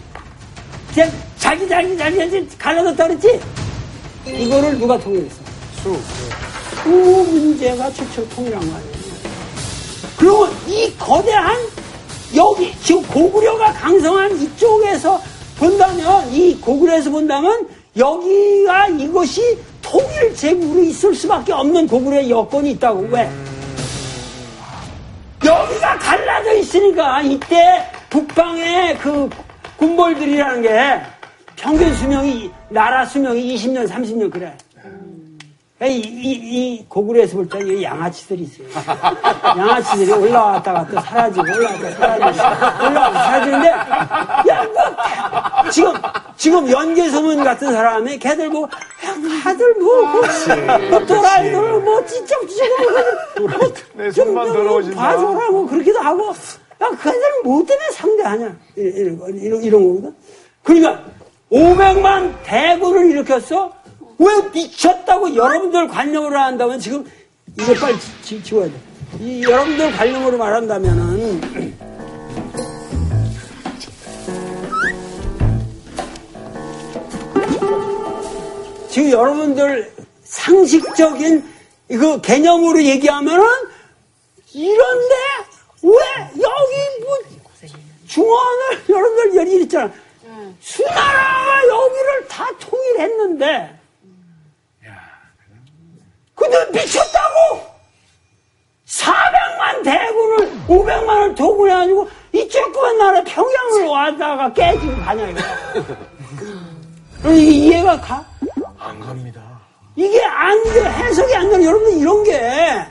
그냥 0.93 1.11
자기 1.39 1.69
자기 1.69 1.97
자기 1.97 2.17
자기 2.19 2.49
갈라졌다 2.59 3.07
그랬지? 3.07 3.41
이거를 4.27 4.79
누가 4.79 4.99
통일했어? 4.99 5.37
수. 5.83 5.99
수 6.85 6.91
문제가 6.91 7.91
최초로 7.93 8.29
통일한 8.29 8.61
거 8.61 8.77
아니에요? 8.77 8.95
그리고 10.19 10.47
이 10.69 10.93
거대한 10.99 11.57
여기 12.37 12.73
지금 12.81 13.03
고구려가 13.07 13.73
강성한 13.73 14.39
이쪽에서 14.41 15.21
본다면 15.59 16.31
이 16.33 16.55
고구려에서 16.61 17.11
본다면 17.11 17.67
여기가 17.97 18.89
이것이 18.89 19.59
통일 19.81 20.35
제국으로 20.35 20.83
있을 20.83 21.15
수밖에 21.15 21.53
없는 21.53 21.87
고구려의 21.87 22.31
여건이 22.31 22.73
있다고 22.73 23.07
왜? 23.11 23.31
여기가 25.45 25.99
갈라져 25.99 26.55
있으니까 26.55 27.23
이때 27.23 27.85
북방의 28.11 28.99
그 28.99 29.31
군벌들이라는 29.77 30.63
게 30.63 31.01
평균 31.57 31.95
수명이 31.95 32.51
나라 32.69 33.07
수명이 33.07 33.55
20년 33.55 33.89
30년 33.89 34.31
그래. 34.31 34.55
이, 35.83 35.87
이, 35.87 36.31
이 36.33 36.85
고구려에서 36.89 37.37
볼 37.37 37.49
때는 37.49 37.83
양아치들이 37.83 38.43
있어요. 38.43 38.69
양아치들이 39.59 40.13
올라왔다 40.13 40.73
갔다 40.73 41.01
사라지고 41.01 41.43
올라왔다 41.43 41.91
사라지고 41.91 42.87
올라왔다 42.87 43.25
사라지는데 43.25 43.69
야, 43.69 44.65
뭐, 44.73 45.71
지금 45.71 45.93
지금 46.37 46.71
연계소문 46.71 47.43
같은 47.43 47.73
사람이 47.73 48.19
걔들 48.21 48.51
뭐 48.51 48.63
야, 48.63 49.43
다들 49.43 49.75
뭐, 49.75 50.03
뭐, 50.03 50.23
뭐뭐 51.81 52.07
찌쩍찌쩍 52.07 52.69
뭐, 53.41 53.49
내 53.95 54.11
손만 54.13 54.47
더러워진다. 54.53 54.97
봐줘라 54.97 55.51
뭐 55.51 55.67
그렇기도 55.67 55.99
하고 55.99 56.29
야, 56.29 56.89
그 57.03 57.09
애들은 57.09 57.43
뭐 57.43 57.65
때문에 57.65 57.91
상대하냐 57.91 58.57
이런, 58.77 59.37
이런, 59.37 59.63
이런 59.63 59.89
거거든. 59.89 60.15
그러니까 60.63 61.03
500만 61.51 62.33
대군을 62.45 63.11
일으켰어? 63.11 63.74
왜 64.19 64.49
미쳤다고 64.53 65.35
여러분들 65.35 65.89
관념으로 65.89 66.39
한다면 66.39 66.79
지금 66.79 67.05
이거 67.59 67.75
빨리 67.75 67.97
지, 68.23 68.43
지워야 68.43 68.67
돼. 68.67 68.73
이 69.21 69.43
여러분들 69.43 69.93
관념으로 69.93 70.39
말한다면은 70.39 71.41
지금 78.91 79.11
여러분들 79.11 79.93
상식적인 80.23 81.53
이거 81.91 82.21
개념으로 82.21 82.83
얘기하면은 82.83 83.45
이런데 84.53 85.15
왜 85.83 85.91
여기 86.41 87.05
뭐 87.05 87.19
중원을 88.07 88.85
여러분들 88.89 89.37
여기 89.37 89.63
있잖아. 89.63 89.93
수나라가 90.61 91.69
여기를 91.69 92.29
다 92.29 92.47
통일했는데 92.59 93.85
미쳤다고 96.75 97.75
400만 98.87 99.85
대군을 99.85 100.53
500만을 101.35 101.37
도군해가지고 101.37 102.09
이 102.33 102.49
조그만 102.49 102.99
나라 102.99 103.25
평양을 103.25 103.87
왔다가 103.87 104.53
깨지고 104.53 104.97
가냐 104.97 105.27
그럼 107.23 107.37
이게 107.37 107.51
이해가 107.51 108.01
가? 108.01 108.25
안 108.79 109.01
갑니다. 109.01 109.41
이게 109.97 110.23
안안 110.23 110.63
돼. 110.65 110.85
해석이 110.85 111.35
안 111.35 111.49
되는, 111.51 111.65
여러분들 111.65 111.99
이런 111.99 112.23
게 112.25 112.87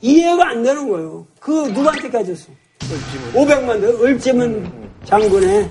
이해가 0.00 0.50
안 0.50 0.62
되는 0.62 0.88
거예요. 0.88 1.26
그 1.40 1.50
누구한테 1.68 2.08
까졌어? 2.08 2.48
500만 3.34 3.80
대 3.80 3.86
을지문 4.04 4.88
장군의 5.04 5.68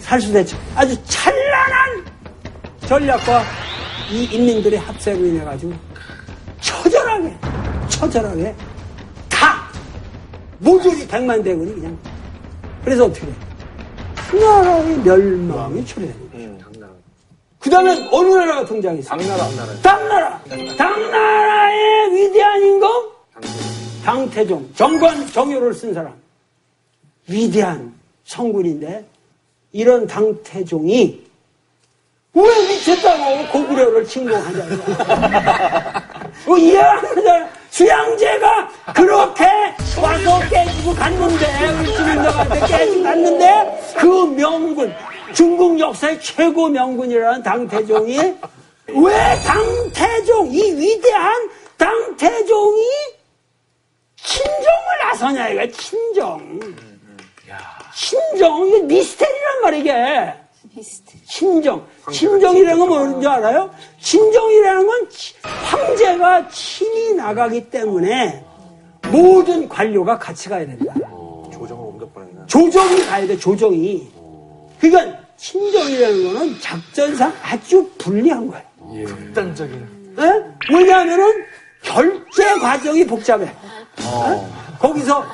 살수대첩. 0.00 0.58
아주 0.74 0.96
찬란한 1.04 2.04
전략과 2.86 3.42
이 4.10 4.24
인민들의 4.24 4.78
합세로 4.80 5.24
인해 5.24 5.44
가지고 5.44 5.72
처절하게, 6.60 7.36
처절하게 7.88 8.54
다 8.54 8.75
모조리 10.58 11.06
백만 11.06 11.42
대군이 11.42 11.74
그냥 11.74 11.98
그래서 12.84 13.06
어떻게 13.06 13.26
돼? 13.26 13.32
그 14.30 14.36
나라의 14.36 14.98
멸망이 14.98 15.84
초래되는 15.84 16.30
거예요. 16.30 16.56
그 17.58 17.70
다음에 17.70 18.08
어느 18.12 18.28
나라가 18.34 18.64
등장했어? 18.64 19.08
당나라. 19.16 19.48
당나라. 19.82 20.40
당나라의 20.78 22.12
위대한 22.14 22.62
임금? 22.62 22.88
당태종. 24.04 24.70
정관 24.76 25.26
정효를 25.26 25.74
쓴 25.74 25.92
사람. 25.92 26.14
위대한 27.28 27.92
성군인데 28.24 29.04
이런 29.72 30.06
당태종이 30.06 31.26
왜 32.34 32.42
미쳤다고 32.68 33.50
고구려를 33.50 34.04
침공하냐고. 34.04 34.76
그 36.44 36.58
이해하는 36.58 37.48
수양제가 37.70 38.68
그렇게 38.94 39.44
와서 40.00 40.40
깨지고 40.48 40.94
갔는데 40.94 41.46
을지민덕한테 41.80 42.66
깨지고 42.66 43.02
갔는데 43.02 43.80
그 43.96 44.06
명군 44.26 44.94
중국 45.34 45.78
역사의 45.80 46.20
최고 46.20 46.68
명군이라는 46.68 47.42
당태종이 47.42 48.16
왜 48.18 49.40
당태종 49.44 50.52
이 50.52 50.72
위대한 50.72 51.50
당태종이 51.76 52.82
친정을 54.16 54.98
나서냐 55.02 55.48
이거 55.48 55.66
친정 55.72 56.60
친정 57.94 58.66
이게 58.68 58.80
미스테리란 58.82 59.62
말이야 59.62 60.26
이게. 60.28 60.34
친정. 61.26 61.86
친정이라는 62.12 62.78
건 62.78 62.88
뭔지 62.88 63.26
알아요? 63.26 63.70
친정이라는 64.00 64.86
건 64.86 65.08
치- 65.10 65.34
황제가 65.42 66.48
친히 66.50 67.14
나가기 67.14 67.70
때문에 67.70 68.44
모든 69.10 69.68
관료가 69.68 70.18
같이 70.18 70.48
가야 70.48 70.66
된다. 70.66 70.92
조정을 71.52 71.84
옮겨보내나. 71.84 72.46
조정이 72.46 73.04
가야 73.06 73.26
돼, 73.26 73.36
조정이. 73.36 74.08
그러니까 74.80 75.18
친정이라는 75.36 76.24
거는 76.34 76.60
작전상 76.60 77.32
아주 77.42 77.88
불리한 77.98 78.48
거야. 78.48 78.62
극단적인. 79.06 80.14
예? 80.18 80.74
왜냐하면은 80.74 81.44
결제 81.82 82.54
과정이 82.58 83.06
복잡해. 83.06 83.44
어? 84.04 84.56
거기서 84.78 85.20
어, 85.20 85.26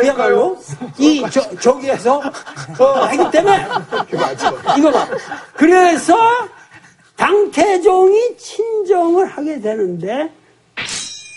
그야말로 0.00 0.56
이 0.98 1.22
저, 1.30 1.56
저기에서 1.58 2.18
어, 2.78 2.84
하기 3.04 3.30
때문에 3.30 3.66
이거 4.78 4.90
봐. 4.90 5.06
그래서 5.54 6.16
당태종이 7.16 8.36
친정을 8.38 9.26
하게 9.26 9.60
되는데 9.60 10.32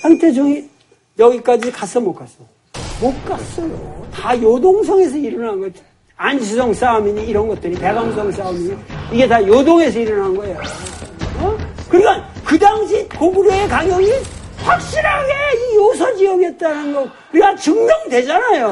당태종이 0.04 0.70
여기까지 1.20 1.72
갔어 1.72 2.00
못 2.00 2.14
갔어? 2.14 2.36
못 3.00 3.14
갔어요. 3.26 4.08
다 4.14 4.40
요동성에서 4.40 5.18
일어난 5.18 5.60
거지. 5.60 5.82
안시성 6.16 6.74
싸움이니 6.74 7.26
이런 7.26 7.48
것들이 7.48 7.76
배감성 7.76 8.32
싸움이니 8.32 8.78
이게 9.12 9.28
다 9.28 9.46
요동에서 9.46 10.00
일어난 10.00 10.36
거예요. 10.36 10.58
어? 11.40 11.58
그러니까 11.90 12.30
그 12.46 12.58
당시 12.60 13.08
고구려의 13.10 13.68
강영이 13.68 14.08
확실하게 14.58 15.32
이 15.58 15.76
요서 15.78 16.16
지역이었다는 16.16 16.94
거 16.94 17.08
우리가 17.34 17.56
증명되잖아요. 17.56 18.68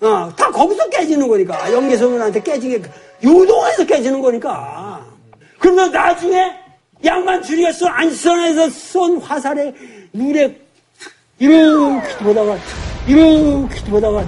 어, 0.00 0.32
다 0.36 0.50
거기서 0.50 0.88
깨지는 0.88 1.28
거니까 1.28 1.72
영계성들한테 1.72 2.40
깨진 2.40 2.70
게 2.70 2.82
요동에서 3.22 3.84
깨지는 3.84 4.20
거니까. 4.22 5.04
그러면 5.58 5.90
나중에 5.92 6.52
양만 7.04 7.42
줄이었어 7.42 7.86
안선에서 7.86 8.70
쏜 8.70 9.18
화살에 9.18 9.74
눈에 10.12 10.56
이렇게 11.38 12.16
보다가 12.18 12.58
이렇게 13.06 13.84
보다가 13.90 14.24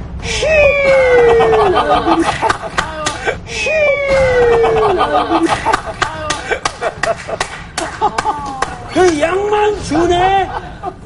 그 8.93 9.21
양만준의 9.21 10.49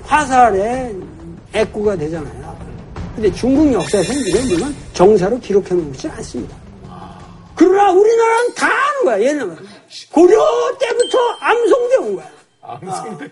화살에 0.05 0.95
애꾸가 1.53 1.97
되잖아요. 1.97 2.57
근데 3.15 3.33
중국 3.33 3.73
역사에서는 3.73 4.21
이런 4.27 4.45
일은 4.45 4.77
정사로 4.93 5.39
기록해 5.39 5.75
놓지 5.75 6.09
않습니다. 6.09 6.57
그러나 7.55 7.93
우리나라는 7.93 8.55
다 8.55 8.67
아는 8.67 9.05
거야, 9.05 9.21
얘는. 9.29 9.57
고려 10.11 10.37
때부터 10.79 11.19
암송돼 11.41 11.97
온 11.97 12.17
거야. 12.17 12.27
암송돼? 12.67 13.31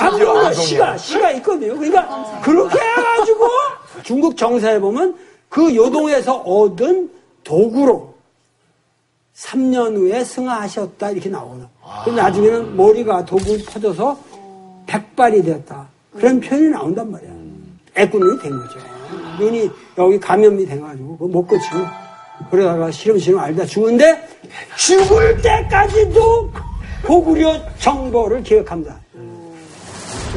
암송돼, 0.00 0.54
시가, 0.54 0.96
시가 0.96 1.30
있거든요. 1.32 1.76
그러니까 1.76 2.40
그렇게 2.42 2.78
해가지고 2.78 3.48
중국 4.02 4.36
정사에 4.36 4.78
보면 4.80 5.16
그 5.48 5.74
요동에서 5.74 6.36
얻은 6.36 7.10
도구로 7.44 8.14
3년 9.34 9.96
후에 9.96 10.24
승하하셨다 10.24 11.10
이렇게 11.10 11.28
나오거든. 11.28 11.66
근데 12.04 12.22
나중에는 12.22 12.76
머리가 12.76 13.24
도구 13.24 13.58
퍼져서 13.64 14.18
백발이 14.86 15.42
되었다. 15.42 15.88
그런 16.16 16.40
표현이 16.40 16.70
나온단 16.70 17.10
말이야. 17.10 17.30
애꾸눈이 17.96 18.40
된 18.40 18.58
거죠. 18.58 18.78
눈이 19.38 19.70
여기 19.98 20.18
감염이 20.18 20.64
돼가지고 20.66 21.28
못 21.28 21.46
고치고 21.46 21.78
그러다가 22.50 22.90
시름시름 22.90 23.38
알다 23.38 23.66
죽은데 23.66 24.35
죽을 24.76 25.40
때까지도 25.42 26.50
고구려 27.04 27.60
정보를 27.78 28.42
기억합니다. 28.42 28.96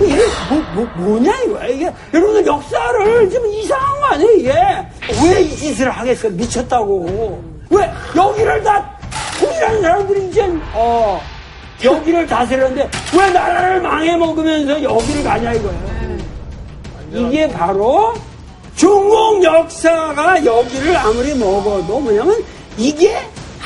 이게 0.01 0.15
뭐, 0.49 0.61
뭐, 0.75 0.85
뭐 0.95 1.19
냐 1.19 1.35
이거야 1.41 1.65
이게 1.67 1.91
여러분들 2.13 2.45
역사를 2.45 3.29
지금 3.29 3.47
이상한 3.47 3.99
거 3.99 4.05
아니에요 4.07 4.31
이게? 4.31 4.53
왜 5.23 5.41
이 5.41 5.49
짓을 5.55 5.89
하겠어? 5.89 6.29
미쳤다고. 6.29 7.43
왜 7.69 7.91
여기를 8.15 8.63
다 8.63 8.97
통일하는 9.39 9.81
사람들이 9.81 10.27
이제 10.29 10.49
어 10.73 11.21
여기를 11.83 12.25
다스렸는데 12.27 12.89
왜 13.17 13.29
나라를 13.31 13.81
망해 13.81 14.15
먹으면서 14.15 14.81
여기를 14.81 15.23
가냐 15.23 15.53
이거예요. 15.53 15.89
이게 17.11 17.47
바로 17.49 18.13
중국 18.75 19.43
역사가 19.43 20.45
여기를 20.45 20.95
아무리 20.95 21.33
먹어도 21.35 21.99
뭐냐면 21.99 22.41
이게 22.77 23.19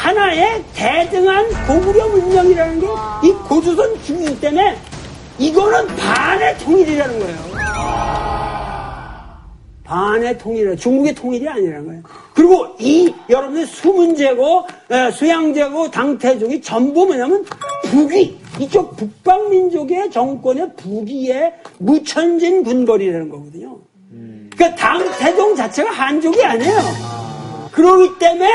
하나의 0.04 0.64
대등한 0.74 1.46
고구려 1.68 2.08
문명이라는 2.10 2.80
게 2.82 2.88
이 3.24 3.32
고조선 3.48 4.04
중인 4.04 4.38
때문에 4.42 4.76
이거는 5.40 5.88
반의 5.96 6.58
통일이라는 6.58 7.20
거예요. 7.20 7.38
반의 9.86 10.38
통일이라 10.38 10.76
중국의 10.76 11.16
통일이 11.16 11.48
아니라는 11.48 11.86
거예요. 11.88 12.02
그리고 12.34 12.68
이 12.80 13.14
여러분의 13.30 13.66
수문제고 13.66 14.66
에, 14.92 15.12
수양제고 15.12 15.90
당태종이 15.92 16.62
전부 16.62 17.06
뭐냐면 17.06 17.46
북위 17.86 18.38
이쪽 18.60 18.96
북방민족의 18.98 20.12
정권의 20.12 20.76
북위의 20.76 21.54
무천진 21.80 22.64
군벌이라는 22.64 23.30
거거든요. 23.30 23.78
그러니까 24.56 24.76
당태종 24.76 25.56
자체가 25.56 25.92
한족이 25.92 26.44
아니에요. 26.44 26.78
그러기 27.72 28.20
때문에 28.20 28.50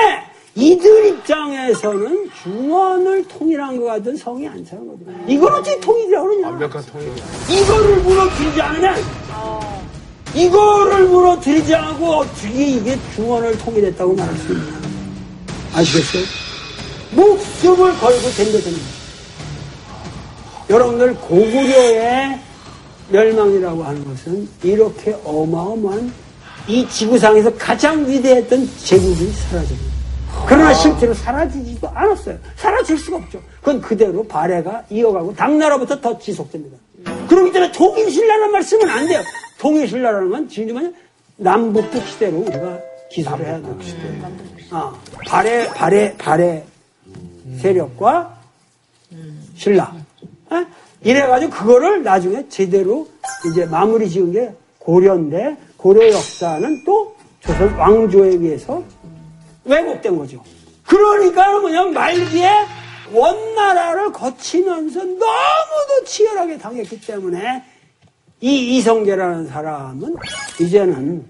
이들 0.59 1.07
입장에서는 1.07 2.31
중원을 2.43 3.29
통일한 3.29 3.79
것 3.79 3.85
같은 3.85 4.17
성이 4.17 4.49
안 4.49 4.65
차는 4.65 4.89
거거든요. 4.89 5.25
이걸 5.29 5.53
어떻게 5.53 5.79
통일이라고 5.79 6.27
그러냐. 6.27 6.49
완벽한 6.49 6.85
통일이야. 6.87 7.15
이거를 7.49 7.97
무너뜨리지 7.99 8.61
않으면 8.61 8.97
이거를 10.35 11.09
무너뜨리지 11.11 11.75
않고 11.77 12.07
어떻게 12.07 12.67
이게 12.71 12.99
중원을 13.15 13.57
통일했다고 13.59 14.15
말할 14.17 14.37
수 14.37 14.53
있냐. 14.53 14.81
아시겠어요? 15.75 16.25
목숨을 17.13 17.97
걸고 17.99 18.23
거죠. 18.23 18.71
여러분들 20.69 21.15
고구려의 21.15 22.41
멸망이라고 23.11 23.85
하는 23.85 24.05
것은 24.05 24.49
이렇게 24.65 25.17
어마어마한 25.25 26.13
이 26.67 26.87
지구상에서 26.89 27.55
가장 27.55 28.05
위대했던 28.11 28.69
제국이 28.85 29.31
사라집니다. 29.31 29.98
그러나 30.47 30.73
실제로 30.75 31.13
사라지지도 31.15 31.89
않았어요. 31.89 32.39
사라질 32.57 32.97
수가 32.99 33.19
없죠. 33.19 33.41
그건 33.61 33.81
그대로 33.81 34.27
발해가 34.27 34.85
이어가고 34.91 35.35
당나라부터 35.35 36.01
더 36.01 36.19
지속됩니다. 36.19 36.77
그렇기 37.29 37.53
때문에 37.53 37.73
통일신라라는 37.73 38.53
말씀은 38.53 38.89
안 38.89 39.07
돼요. 39.07 39.21
통일신라라는 39.59 40.31
건 40.31 40.49
지금 40.49 40.75
뭐냐 40.75 40.91
남북북 41.37 42.07
시대로 42.07 42.39
우리가 42.39 42.79
기술을 43.11 43.45
해야 43.45 43.61
돼요. 43.61 43.79
아, 44.71 44.95
발해, 45.27 45.69
발해, 45.69 46.15
발해. 46.17 46.65
세력과 47.61 48.39
신라. 49.57 49.95
어? 50.51 50.67
이래가지고 51.03 51.51
그거를 51.53 52.03
나중에 52.03 52.49
제대로 52.49 53.07
이제 53.51 53.65
마무리 53.67 54.09
지은 54.11 54.33
게 54.33 54.53
고려인데 54.79 55.57
고려 55.77 56.07
역사는 56.09 56.85
또 56.85 57.15
조선 57.41 57.73
왕조에 57.75 58.29
의해서 58.31 58.83
왜곡된 59.69 60.17
거죠. 60.17 60.43
그러니까 60.87 61.59
뭐냐면 61.61 61.93
말기에 61.93 62.51
원나라를 63.13 64.13
거치면서 64.13 65.01
너무도 65.05 66.05
치열하게 66.07 66.59
당했기 66.59 67.01
때문에 67.01 67.65
이 68.41 68.77
이성계라는 68.77 69.49
사람은 69.49 70.17
이제는 70.61 71.27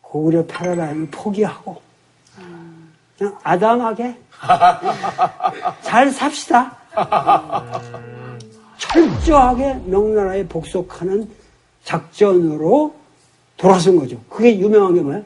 고구려 0.00 0.44
패러다임을 0.46 1.08
포기하고 1.10 1.80
그냥 3.18 3.38
아담하게 3.42 4.16
잘 5.82 6.10
삽시다. 6.10 6.76
철저하게 8.78 9.74
명나라에 9.86 10.46
복속하는 10.46 11.28
작전으로 11.84 12.94
돌아선 13.56 13.96
거죠. 13.96 14.20
그게 14.28 14.58
유명한 14.58 14.94
게 14.94 15.00
뭐야? 15.00 15.22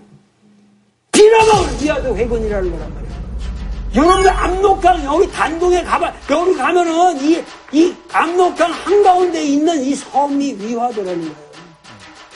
피라마울 1.28 1.68
위아더 1.80 2.14
회군이라는 2.16 2.70
거란 2.72 2.94
말이에요. 2.94 3.18
여러분들 3.94 4.30
압록강 4.30 5.04
여기 5.04 5.30
단동에 5.30 5.82
가봐 5.82 6.12
여기 6.30 6.54
가면은 6.56 7.18
이, 7.22 7.44
이 7.72 7.94
압록강 8.10 8.72
한가운데 8.72 9.42
있는 9.42 9.82
이 9.82 9.94
섬이 9.94 10.56
위화도라는 10.58 11.20
거예요. 11.20 11.36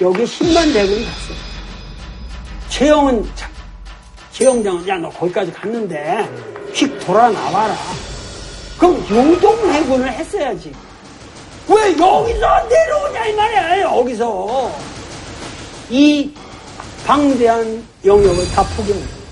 여기 0.02 0.24
10만 0.24 0.72
대군이 0.72 1.04
갔어요. 1.04 1.36
최영은 2.68 3.30
자, 3.34 3.48
최영장은 4.32 4.88
야 4.88 4.98
너 4.98 5.08
거기까지 5.10 5.52
갔는데 5.52 6.28
휙 6.74 6.98
돌아 7.00 7.30
나와라. 7.30 7.74
그럼 8.78 9.04
요동 9.10 9.72
해군을 9.72 10.10
했어야지. 10.12 10.72
왜 11.68 11.96
여기서 11.96 12.68
내려오냐 12.68 13.26
이 13.26 13.34
말이야 13.34 13.80
여기서 13.82 14.72
이 15.90 16.34
방대한 17.06 17.91
영역을 18.04 18.44
다 18.52 18.62
포기하는 18.76 19.06
거예요. 19.06 19.22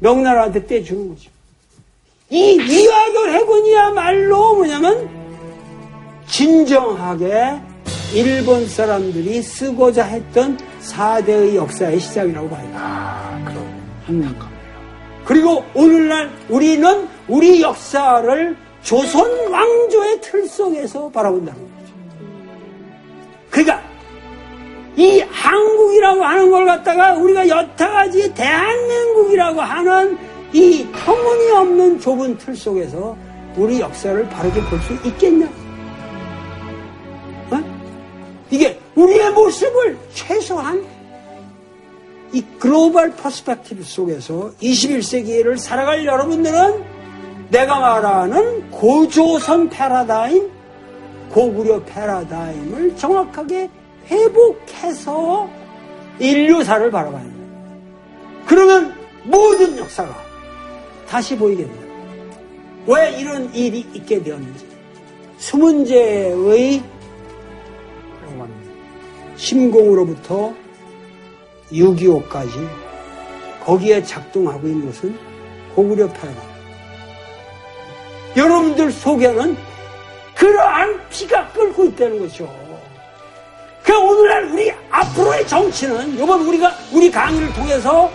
명나라한테 0.00 0.66
떼주는 0.66 1.08
거죠. 1.08 1.30
이 2.30 2.58
위화도 2.58 3.28
해군이야말로 3.28 4.56
뭐냐면 4.56 5.08
진정하게 6.26 7.60
일본 8.14 8.66
사람들이 8.66 9.42
쓰고자 9.42 10.04
했던 10.04 10.58
4대의 10.82 11.56
역사의 11.56 12.00
시작이라고 12.00 12.48
봐요. 12.48 12.70
아, 12.74 13.42
그럼. 13.44 13.64
음. 14.08 14.38
그리고 15.24 15.62
오늘날 15.74 16.30
우리는 16.48 17.08
우리 17.28 17.60
역사를 17.60 18.56
조선 18.82 19.50
왕조의 19.50 20.20
틀 20.22 20.48
속에서 20.48 21.10
바라본다는 21.10 21.60
거죠. 21.60 21.94
그러니까 23.50 23.87
이 24.98 25.20
한국이라고 25.20 26.24
하는 26.24 26.50
걸 26.50 26.66
갖다가 26.66 27.14
우리가 27.14 27.48
여태까지 27.48 28.34
대한민국이라고 28.34 29.60
하는 29.60 30.18
이 30.52 30.84
터무니없는 30.92 32.00
좁은 32.00 32.36
틀 32.38 32.56
속에서 32.56 33.16
우리 33.56 33.78
역사를 33.78 34.28
바르게 34.28 34.60
볼 34.62 34.80
수 34.80 34.94
있겠냐? 35.06 35.46
어? 37.52 37.62
이게 38.50 38.80
우리의 38.96 39.30
모습을 39.30 39.96
최소한 40.14 40.84
이 42.32 42.42
global 42.58 43.12
perspective 43.12 43.84
속에서 43.84 44.50
21세기를 44.60 45.58
살아갈 45.58 46.04
여러분들은 46.04 46.84
내가 47.50 47.78
말하는 47.78 48.68
고조선 48.72 49.70
패러다임, 49.70 50.50
고구려 51.30 51.84
패러다임을 51.84 52.96
정확하게 52.96 53.70
회복해서 54.10 55.48
인류사를 56.18 56.90
바라봐야 56.90 57.22
돼요. 57.22 57.32
그러면 58.46 58.94
모든 59.24 59.76
역사가 59.78 60.14
다시 61.06 61.36
보이게 61.36 61.64
됩니다. 61.64 61.86
왜 62.86 63.20
이런 63.20 63.52
일이 63.54 63.80
있게 63.92 64.22
되었는지. 64.22 64.66
수문제의 65.38 66.82
심공으로부터 69.36 70.52
6.25까지 71.70 72.68
거기에 73.64 74.02
작동하고 74.02 74.66
있는 74.66 74.86
것은 74.86 75.16
고구려 75.74 76.08
패러다임. 76.08 76.48
여러분들 78.36 78.90
속에는 78.90 79.56
그러한 80.34 81.00
피가 81.10 81.48
끓고 81.52 81.84
있다는 81.84 82.18
거죠. 82.20 82.67
그 83.88 83.98
오늘날 83.98 84.44
우리 84.52 84.70
앞으로의 84.90 85.46
정치는 85.48 86.12
이번 86.22 86.42
우리가 86.42 86.74
우리 86.92 87.10
강의를 87.10 87.50
통해서 87.54 88.10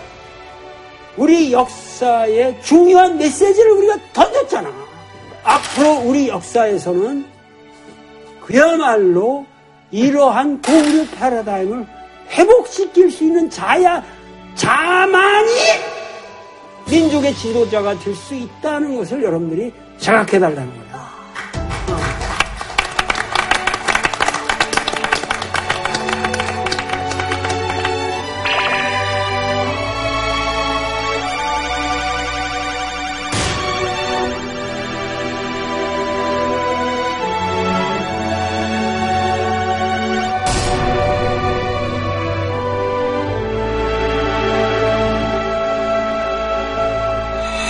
우리 1.16 1.52
역사의 1.52 2.62
중요한 2.62 3.18
메시지를 3.18 3.72
우리가 3.72 3.96
던졌잖아. 4.12 4.72
앞으로 5.42 6.02
우리 6.04 6.28
역사에서는 6.28 7.26
그야말로 8.40 9.46
이러한 9.90 10.62
고구려 10.62 11.06
패러다임을 11.18 11.84
회복시킬 12.30 13.10
수 13.10 13.24
있는 13.24 13.50
자야 13.50 14.00
자만이 14.54 15.50
민족의 16.88 17.34
지도자가 17.34 17.98
될 17.98 18.14
수 18.14 18.36
있다는 18.36 18.94
것을 18.94 19.24
여러분들이 19.24 19.72
생각해 19.98 20.38
달라는 20.38 20.70
거야. 20.70 20.83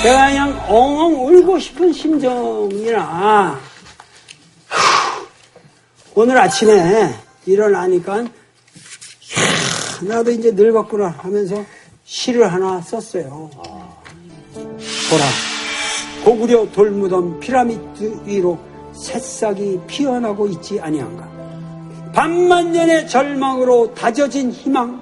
내가 0.04 0.26
그냥 0.26 0.64
엉엉 0.68 1.26
울고 1.26 1.58
싶은 1.58 1.90
심정이라 1.90 3.58
오늘 6.14 6.36
아침에 6.36 7.08
일어나니까 7.46 8.26
나도 10.02 10.30
이제 10.30 10.50
늙었구나 10.50 11.08
하면서 11.18 11.64
시를 12.04 12.52
하나 12.52 12.82
썼어요. 12.82 13.50
보라 15.08 15.24
고구려 16.22 16.70
돌무덤 16.72 17.40
피라미드 17.40 18.20
위로 18.26 18.58
새싹이 18.92 19.80
피어나고 19.86 20.48
있지 20.48 20.78
아니한가 20.80 21.26
반만 22.12 22.72
년의 22.72 23.08
절망으로 23.08 23.94
다져진 23.94 24.52
희망 24.52 25.00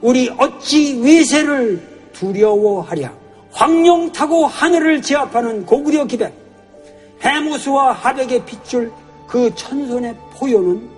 우리 0.00 0.32
어찌 0.38 1.02
위세를 1.02 2.12
두려워하랴 2.12 3.25
황룡 3.56 4.12
타고 4.12 4.44
하늘을 4.44 5.00
제압하는 5.00 5.64
고구려 5.64 6.04
기백, 6.04 6.34
해무수와 7.22 7.92
하백의 7.92 8.44
핏줄 8.44 8.92
그 9.26 9.54
천손의 9.54 10.14
포효는 10.34 10.90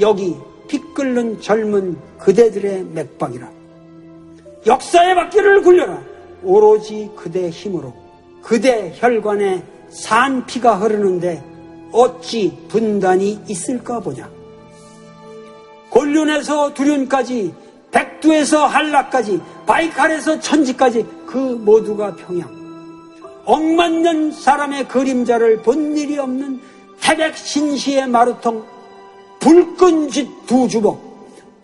여기 0.00 0.36
피 0.68 0.78
끓는 0.94 1.40
젊은 1.40 1.98
그대들의 2.18 2.84
맥박이라. 2.84 3.50
역사의 4.64 5.16
바퀴를 5.16 5.62
굴려라. 5.62 6.00
오로지 6.44 7.10
그대 7.16 7.50
힘으로 7.50 7.92
그대 8.42 8.92
혈관에 8.94 9.64
산 9.90 10.46
피가 10.46 10.76
흐르는데 10.76 11.42
어찌 11.90 12.56
분단이 12.68 13.40
있을까 13.48 13.98
보자. 13.98 14.30
곤륜에서 15.90 16.74
두륜까지 16.74 17.52
백두에서 17.90 18.66
한라까지 18.66 19.40
바이칼에서 19.66 20.40
천지까지 20.40 21.06
그 21.26 21.38
모두가 21.38 22.14
평양. 22.16 22.48
억만 23.44 24.02
년 24.02 24.32
사람의 24.32 24.88
그림자를 24.88 25.62
본 25.62 25.96
일이 25.96 26.18
없는 26.18 26.60
태백 27.00 27.36
신시의 27.36 28.08
마루통, 28.08 28.64
불끈짓 29.40 30.46
두 30.46 30.68
주먹, 30.68 30.98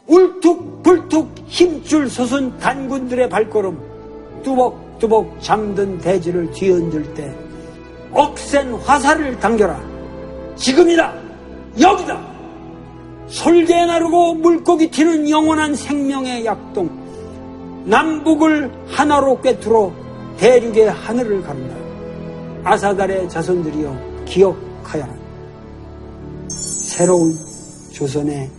울툭불툭 0.07 1.33
힘줄 1.47 2.11
솟은 2.11 2.59
단군들의 2.59 3.29
발걸음, 3.29 3.79
뚜벅뚜벅 4.43 5.41
잠든 5.41 5.99
대지를 5.99 6.51
뒤흔들 6.51 7.15
때 7.15 7.35
억센 8.13 8.75
화살을 8.75 9.39
당겨라. 9.39 9.81
지금이다. 10.57 11.15
여기다. 11.81 12.31
솔개 13.29 13.87
나르고 13.87 14.35
물고기 14.35 14.91
튀는 14.91 15.31
영원한 15.31 15.75
생명의 15.75 16.45
약동. 16.45 17.00
남북을 17.85 18.71
하나로 18.89 19.41
꿰뚫어 19.41 19.93
대륙의 20.39 20.91
하늘을 20.91 21.43
가른다. 21.43 21.77
아사달의 22.65 23.29
자손들이여 23.29 24.25
기억하여라. 24.27 25.15
새로운 26.49 27.33
조선의 27.93 28.51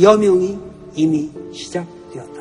여명이 0.00 0.58
이미 0.94 1.30
시작되었다. 1.52 2.40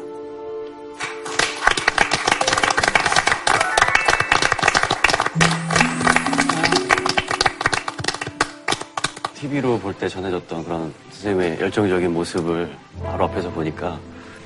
TV로 9.35 9.79
볼 9.79 9.93
때 9.93 10.07
전해졌던 10.07 10.63
그런 10.63 10.93
선생님의 11.11 11.59
열정적인 11.59 12.13
모습을 12.13 12.75
바로 13.03 13.25
앞에서 13.25 13.51
보니까 13.51 13.99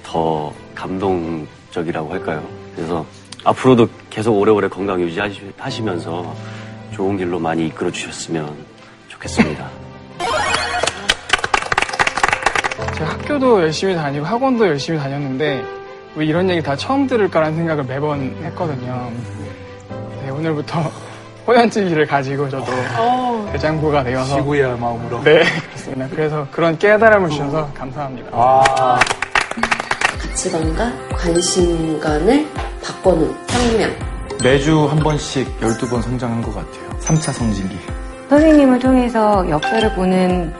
더 0.03 0.53
감동 0.75 1.47
적이라고 1.71 2.11
할까요? 2.11 2.43
그래서 2.75 3.05
앞으로도 3.43 3.87
계속 4.09 4.37
오래오래 4.37 4.67
건강 4.67 4.99
유지하시면서 5.01 6.35
좋은 6.93 7.17
길로 7.17 7.39
많이 7.39 7.67
이끌어 7.67 7.91
주셨으면 7.91 8.53
좋겠습니다. 9.07 9.67
제가 12.95 13.11
학교도 13.11 13.61
열심히 13.61 13.95
다니고 13.95 14.25
학원도 14.25 14.67
열심히 14.67 14.99
다녔는데 14.99 15.63
왜 16.15 16.25
이런 16.25 16.49
얘기 16.49 16.61
다 16.61 16.75
처음 16.75 17.07
들을까라는 17.07 17.55
생각을 17.55 17.83
매번 17.85 18.35
했거든요. 18.43 19.11
네, 20.23 20.29
오늘부터 20.29 20.79
호연지기를 21.47 22.05
가지고 22.05 22.49
저도 22.49 22.71
대장부가 23.51 24.03
되어서 24.03 24.35
지구의 24.37 24.77
마음으로. 24.77 25.23
네 25.23 25.43
그렇습니다. 25.67 26.07
그래서 26.11 26.47
그런 26.51 26.77
깨달음을 26.77 27.29
주셔서 27.29 27.71
감사합니다. 27.73 28.29
가치관과 30.39 30.91
관심관을 31.11 32.47
바꿔놓은 32.81 33.35
혁명. 33.49 33.91
매주 34.41 34.85
한 34.85 34.97
번씩 34.99 35.59
12번 35.59 36.01
성장한 36.01 36.41
것 36.41 36.55
같아요. 36.55 36.89
3차 37.01 37.33
성징기. 37.33 37.77
선생님을 38.29 38.79
통해서 38.79 39.45
역사를 39.49 39.93
보는 39.95 40.53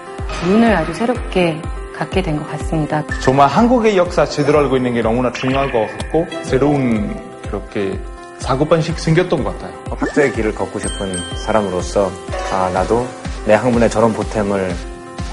눈을 0.46 0.76
아주 0.76 0.94
새롭게 0.94 1.62
갖게 1.98 2.22
된 2.22 2.38
것 2.40 2.50
같습니다. 2.52 3.04
정말 3.22 3.48
한국의 3.48 3.96
역사 3.96 4.26
제대로 4.26 4.60
알고 4.60 4.76
있는 4.78 4.94
게 4.96 5.02
너무나 5.02 5.32
중요할 5.32 5.72
것 5.72 5.80
같고 5.98 6.28
새로운 6.44 7.16
그렇게 7.44 7.98
사고방식 8.40 9.00
생겼던 9.00 9.44
것 9.46 9.58
같아요. 9.58 9.74
학자의 9.98 10.34
길을 10.34 10.56
걷고 10.56 10.80
싶은 10.80 11.18
사람으로서 11.38 12.12
아 12.52 12.70
나도 12.74 13.08
내 13.46 13.54
학문에 13.54 13.88
저런 13.88 14.12
보탬을 14.14 14.76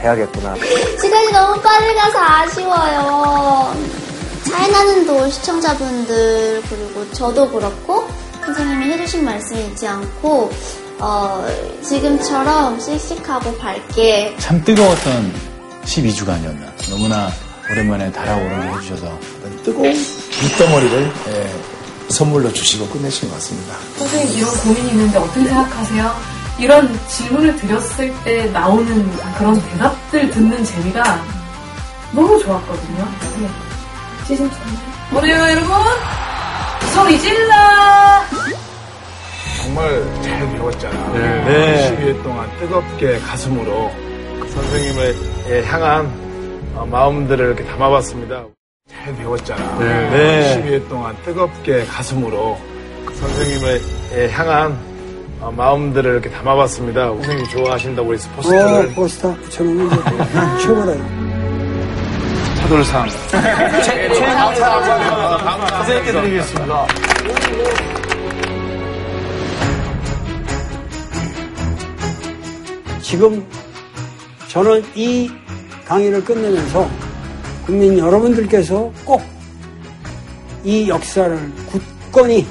해야겠구나. 0.01 0.55
시간이 1.01 1.33
너무 1.33 1.61
빨리 1.61 1.95
가서 1.97 2.19
아쉬워요. 2.21 4.06
차이나는 4.51 5.07
돌 5.07 5.31
시청자분들 5.31 6.63
그리고 6.69 7.11
저도 7.13 7.51
그렇고 7.51 8.07
선생님이 8.45 8.93
해주신 8.93 9.25
말씀이 9.25 9.61
있지 9.67 9.87
않고 9.87 10.53
어, 10.99 11.47
지금처럼 11.83 12.79
씩씩하고 12.81 13.57
밝게 13.59 14.37
참 14.39 14.63
뜨거웠던 14.65 15.33
12주간이었나. 15.85 16.91
너무나 16.91 17.31
오랜만에 17.71 18.11
달아오르게 18.13 18.69
해주셔서 18.77 19.19
뜨거운 19.65 19.93
빗덩어리를 20.41 21.13
예, 21.29 21.55
선물로 22.09 22.53
주시고 22.53 22.87
끝내신 22.89 23.29
것 23.29 23.35
같습니다. 23.35 23.75
선생님 23.97 24.39
이런 24.39 24.55
고민이 24.59 24.89
있는데 24.91 25.19
어떻게 25.19 25.45
생각하세요? 25.45 26.15
이런 26.59 26.99
질문을 27.09 27.57
드렸을 27.57 28.15
때 28.25 28.47
나오는 28.47 29.11
그런 29.37 29.61
대답들 29.61 30.31
듣는 30.31 30.65
재미가 30.65 31.23
너무 32.13 32.39
좋았거든요. 32.39 33.09
네. 33.41 33.66
시즌 34.27 34.51
뭐래요 35.13 35.37
여러분? 35.37 35.71
소리 36.93 37.19
질러! 37.21 37.55
정말 39.63 40.23
잘 40.23 40.53
배웠잖아. 40.53 41.13
네. 41.13 41.97
12일 41.97 42.23
동안 42.23 42.51
뜨겁게 42.59 43.19
가슴으로 43.21 43.91
선생님을 44.49 45.17
예, 45.49 45.63
향한 45.65 46.07
어, 46.75 46.87
마음들을 46.87 47.47
이렇게 47.47 47.65
담아봤습니다. 47.65 48.45
잘 48.91 49.17
배웠잖아. 49.17 49.79
네. 49.79 50.61
12일 50.63 50.89
동안 50.89 51.17
뜨겁게 51.25 51.85
가슴으로 51.85 52.59
선생님을 53.15 53.83
예, 54.15 54.29
향한 54.31 54.77
어, 55.41 55.51
마음들을 55.51 56.13
이렇게 56.13 56.31
담아봤습니다. 56.31 57.07
선생님이 57.09 57.49
좋아하신다고 57.51 58.15
해서 58.15 58.29
어, 58.31 58.37
포스터를 58.37 58.93
포스터 58.95 59.35
붙여놓으면 59.35 59.87
이제 59.93 60.67
최고다. 60.67 61.26
차돌상. 62.67 63.09
선생님께 65.77 66.13
드리겠습니다. 66.13 66.87
지금 73.01 73.47
저는 74.49 74.85
이 74.97 75.31
강의를 75.85 76.25
끝내면서 76.25 76.91
국민 77.65 77.97
여러분들께서 77.99 78.91
꼭 79.05 79.23
이 80.65 80.89
역사를 80.89 81.39
굳건히 81.67 82.45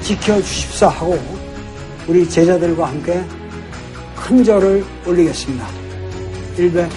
지켜주십사 0.00 0.88
하고 0.88 1.16
우리 2.08 2.28
제자들과 2.28 2.88
함께 2.88 3.22
큰 4.16 4.42
절을 4.42 4.84
올리겠습니다. 5.06 5.64
일배 6.56 6.88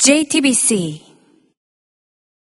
JTBC 0.00 1.09